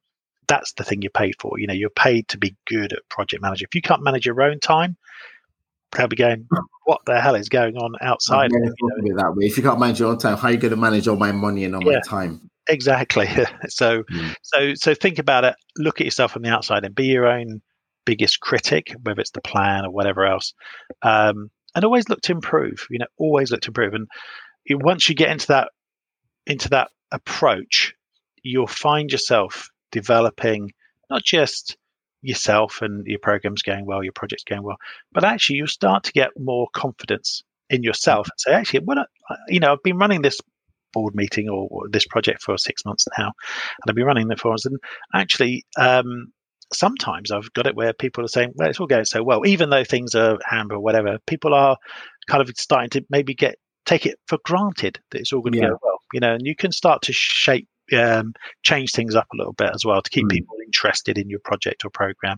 [0.47, 3.41] that's the thing you're paid for you know you're paid to be good at project
[3.41, 4.97] manager if you can't manage your own time
[5.97, 6.47] they'll be going
[6.85, 9.17] what the hell is going on outside you know?
[9.17, 9.45] that way.
[9.45, 11.31] If you can't manage your own time how are you going to manage all my
[11.31, 12.49] money and all yeah, my time?
[12.69, 13.27] Exactly.
[13.69, 14.35] So mm.
[14.41, 15.55] so so think about it.
[15.77, 17.61] Look at yourself from the outside and be your own
[18.05, 20.53] biggest critic whether it's the plan or whatever else.
[21.01, 23.93] Um, and always look to improve you know always look to improve.
[23.93, 24.07] And
[24.69, 25.69] once you get into that
[26.45, 27.93] into that approach,
[28.43, 30.71] you'll find yourself developing
[31.09, 31.77] not just
[32.27, 34.77] yourself and your program's going well, your project's going well,
[35.13, 39.05] but actually you'll start to get more confidence in yourself and say, actually, when I,
[39.47, 40.39] you know, I've been running this
[40.93, 44.39] board meeting or, or this project for six months now, and I've been running it
[44.39, 44.77] for us, and
[45.13, 46.31] actually, um,
[46.73, 49.69] sometimes I've got it where people are saying, well, it's all going so well, even
[49.69, 51.77] though things are amber or whatever, people are
[52.27, 53.55] kind of starting to maybe get
[53.85, 55.69] take it for granted that it's all going to yeah.
[55.69, 58.33] go well, you know, and you can start to shape, um,
[58.63, 60.31] change things up a little bit as well to keep mm.
[60.31, 62.37] people interested in your project or program.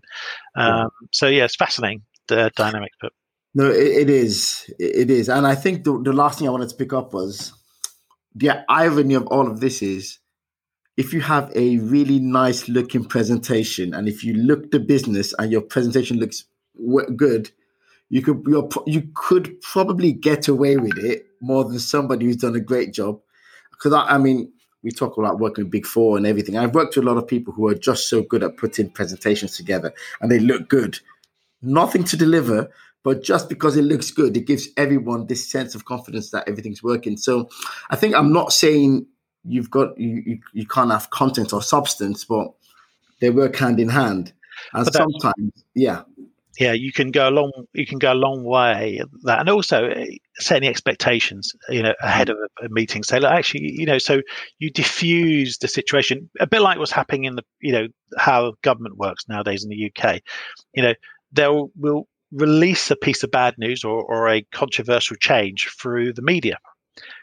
[0.56, 0.88] Um, yeah.
[1.12, 3.12] So yeah, it's fascinating the dynamic, but
[3.56, 6.70] no, it, it is, it is, and I think the, the last thing I wanted
[6.70, 7.54] to pick up was
[8.36, 10.20] the irony of all of this is
[10.98, 15.52] if you have a really nice looking presentation and if you look the business and
[15.52, 16.46] your presentation looks
[17.16, 17.50] good
[18.10, 18.44] you could
[18.88, 23.20] you could probably get away with it more than somebody who's done a great job.
[23.72, 24.52] Because I, I, mean,
[24.84, 26.58] we talk about working with Big Four and everything.
[26.58, 29.56] I've worked with a lot of people who are just so good at putting presentations
[29.56, 31.00] together, and they look good.
[31.62, 32.70] Nothing to deliver,
[33.04, 36.84] but just because it looks good, it gives everyone this sense of confidence that everything's
[36.84, 37.18] working.
[37.18, 37.50] So,
[37.90, 39.06] I think I'm not saying
[39.44, 42.54] you've got you you, you can't have content or substance, but
[43.20, 44.34] they work hand in hand.
[44.74, 46.04] And sometimes, yeah
[46.60, 49.86] yeah, you can go a long you can go a long way that, and also
[49.86, 52.32] eh, setting expectations, you know, ahead mm.
[52.32, 53.02] of a, a meeting.
[53.02, 54.22] Say, look, actually, you know, so
[54.60, 57.88] you diffuse the situation a bit like what's happening in the, you know,
[58.18, 60.20] how government works nowadays in the UK.
[60.74, 60.94] You know,
[61.32, 66.22] they'll will release a piece of bad news or, or a controversial change through the
[66.22, 66.58] media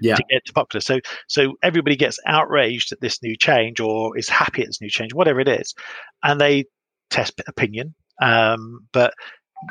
[0.00, 0.16] yeah.
[0.16, 0.80] to get to popular.
[0.80, 4.90] So so everybody gets outraged at this new change or is happy at this new
[4.90, 5.74] change, whatever it is,
[6.22, 6.64] and they
[7.10, 9.14] test opinion um, but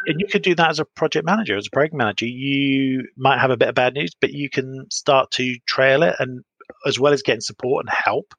[0.07, 2.25] and you could do that as a project manager, as a program manager.
[2.25, 6.15] You might have a bit of bad news, but you can start to trail it,
[6.19, 6.43] and
[6.85, 8.33] as well as getting support and help,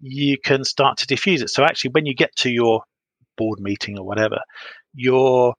[0.00, 1.50] you can start to diffuse it.
[1.50, 2.82] So actually, when you get to your
[3.36, 4.38] board meeting or whatever,
[4.94, 5.54] you're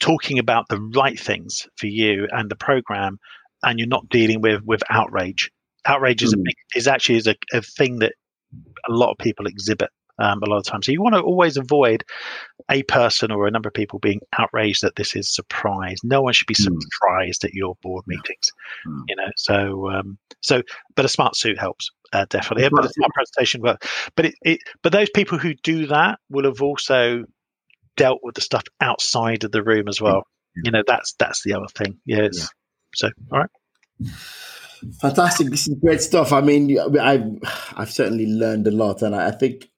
[0.00, 3.18] talking about the right things for you and the program,
[3.62, 5.50] and you're not dealing with with outrage.
[5.86, 6.42] Outrage is a hmm.
[6.44, 8.12] big, is actually is a, a thing that
[8.88, 10.86] a lot of people exhibit um, a lot of times.
[10.86, 12.04] So you want to always avoid
[12.70, 15.98] a person or a number of people being outraged that this is surprise.
[16.02, 16.76] No one should be mm.
[16.80, 18.52] surprised at your board meetings.
[18.86, 19.02] Mm.
[19.08, 20.62] You know, so um, so
[20.94, 21.90] but a smart suit helps.
[22.12, 23.84] Uh, definitely, but a smart presentation work.
[24.16, 27.24] But it, it, but those people who do that will have also
[27.98, 30.22] dealt with the stuff outside of the room as well.
[30.56, 30.62] Yeah.
[30.64, 31.98] You know, that's that's the other thing.
[32.06, 32.38] Yes.
[32.38, 32.46] Yeah.
[32.94, 33.50] So, all right.
[35.00, 35.50] Fantastic.
[35.50, 36.32] This is great stuff.
[36.32, 37.24] I mean, I've
[37.76, 39.68] I've certainly learned a lot, and I think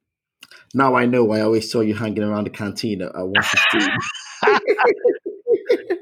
[0.74, 3.88] now I know why I always saw you hanging around the canteen at, at 115.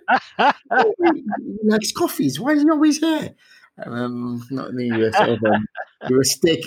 [1.64, 2.40] likes coffees.
[2.40, 3.34] Why is he always here?
[3.84, 4.86] Um, not me.
[4.86, 5.66] You were sort of um,
[6.08, 6.66] you were steak,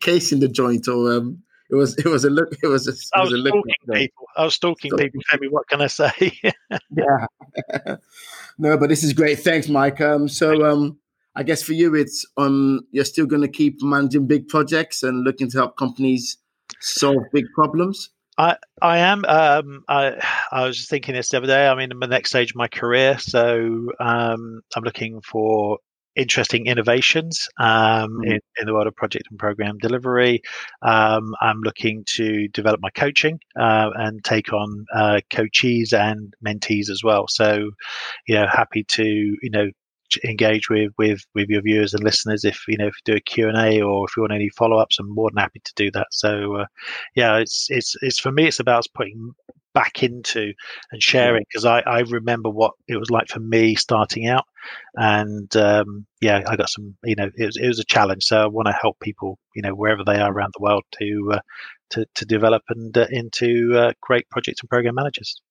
[0.00, 2.48] case in the joint, or um, it was it was a look.
[2.62, 2.92] It was a.
[2.92, 4.26] It I was, was a stalking people.
[4.36, 5.20] I was stalking so, people.
[5.28, 6.32] Tell me what can I say?
[6.42, 7.96] yeah.
[8.58, 9.40] no, but this is great.
[9.40, 10.00] Thanks, Mike.
[10.00, 10.98] Um, so um,
[11.34, 15.24] I guess for you, it's um, you're still going to keep managing big projects and
[15.24, 16.38] looking to help companies
[16.80, 18.10] solve big problems?
[18.38, 19.24] I I am.
[19.24, 21.66] Um, I I was thinking this the other day.
[21.66, 25.78] I'm in the next stage of my career, so um, I'm looking for
[26.16, 30.40] interesting innovations um, mm in, in the world of project and program delivery.
[30.82, 36.88] Um, I'm looking to develop my coaching uh, and take on uh, coachees and mentees
[36.90, 37.26] as well.
[37.28, 37.70] So,
[38.26, 39.70] you know, happy to you know
[40.24, 43.20] engage with with with your viewers and listeners if you know if you do a
[43.20, 46.08] q&a or if you want any follow-ups i'm more than happy to do that.
[46.12, 46.66] So uh,
[47.14, 49.32] yeah it's it's it's for me it's about putting
[49.74, 50.54] back into
[50.90, 54.46] and sharing because I, I remember what it was like for me starting out
[54.94, 58.24] and um, yeah i got some you know it was, it was a challenge.
[58.24, 61.32] So i want to help people you know wherever they are around the world to
[61.34, 61.40] uh,
[61.90, 65.42] to, to develop and uh, into uh, great project and program managers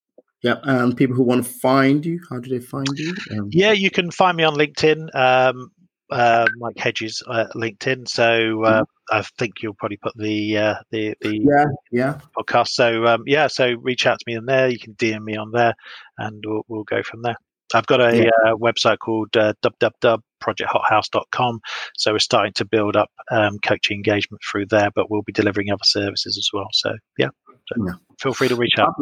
[0.41, 3.15] yeah, and people who want to find you, how do they find you?
[3.31, 5.71] Um, yeah, you can find me on LinkedIn, um,
[6.11, 8.07] uh, Mike Hedges, uh, LinkedIn.
[8.07, 9.17] So uh, mm-hmm.
[9.17, 12.69] I think you'll probably put the uh, the the yeah yeah podcast.
[12.69, 14.69] So um, yeah, so reach out to me on there.
[14.69, 15.73] You can DM me on there,
[16.17, 17.37] and we'll, we'll go from there.
[17.73, 18.29] I've got a yeah.
[18.45, 21.59] uh, website called uh, www.projecthothouse.com.
[21.97, 25.71] So we're starting to build up um, coaching engagement through there, but we'll be delivering
[25.71, 26.67] other services as well.
[26.73, 27.29] So yeah,
[27.67, 27.93] so yeah.
[28.19, 28.93] feel free to reach out.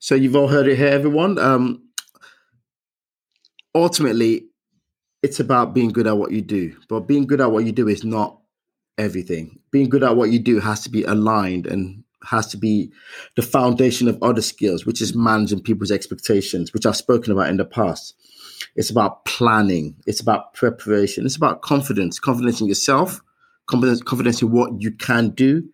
[0.00, 1.38] So you've all heard it here, everyone.
[1.38, 1.82] Um,
[3.74, 4.46] ultimately,
[5.22, 6.76] it's about being good at what you do.
[6.88, 8.38] But being good at what you do is not
[8.96, 9.58] everything.
[9.72, 12.92] Being good at what you do has to be aligned and has to be
[13.36, 17.56] the foundation of other skills, which is managing people's expectations, which I've spoken about in
[17.56, 18.14] the past.
[18.76, 19.96] It's about planning.
[20.06, 21.26] It's about preparation.
[21.26, 23.20] It's about confidence, confidence in yourself,
[23.66, 25.68] confidence, confidence in what you can do,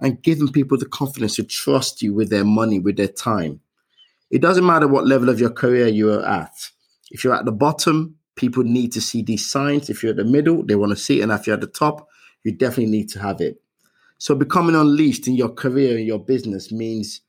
[0.00, 3.60] and giving people the confidence to trust you with their money, with their time.
[4.30, 6.70] It doesn't matter what level of your career you are at.
[7.10, 9.90] If you're at the bottom, people need to see these signs.
[9.90, 11.22] If you're at the middle, they want to see it.
[11.24, 12.08] And if you're at the top,
[12.44, 13.60] you definitely need to have it.
[14.18, 17.22] So becoming unleashed in your career and your business means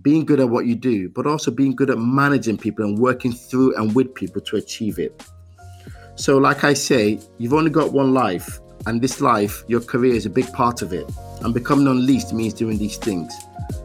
[0.00, 3.32] being good at what you do, but also being good at managing people and working
[3.32, 5.22] through and with people to achieve it.
[6.14, 10.26] So, like I say, you've only got one life, and this life, your career is
[10.26, 11.10] a big part of it.
[11.42, 13.32] And becoming unleashed means doing these things.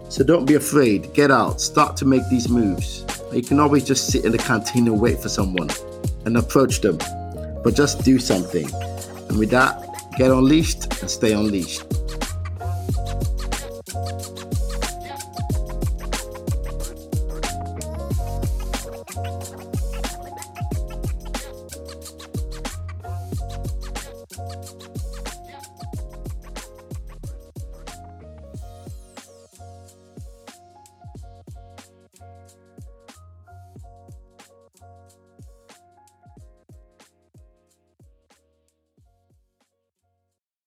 [0.09, 1.13] So don't be afraid.
[1.13, 1.59] Get out.
[1.59, 3.05] Start to make these moves.
[3.33, 5.69] You can always just sit in the canteen and wait for someone
[6.25, 6.97] and approach them,
[7.63, 8.67] but just do something.
[9.29, 9.83] And with that,
[10.17, 11.83] get unleashed and stay unleashed.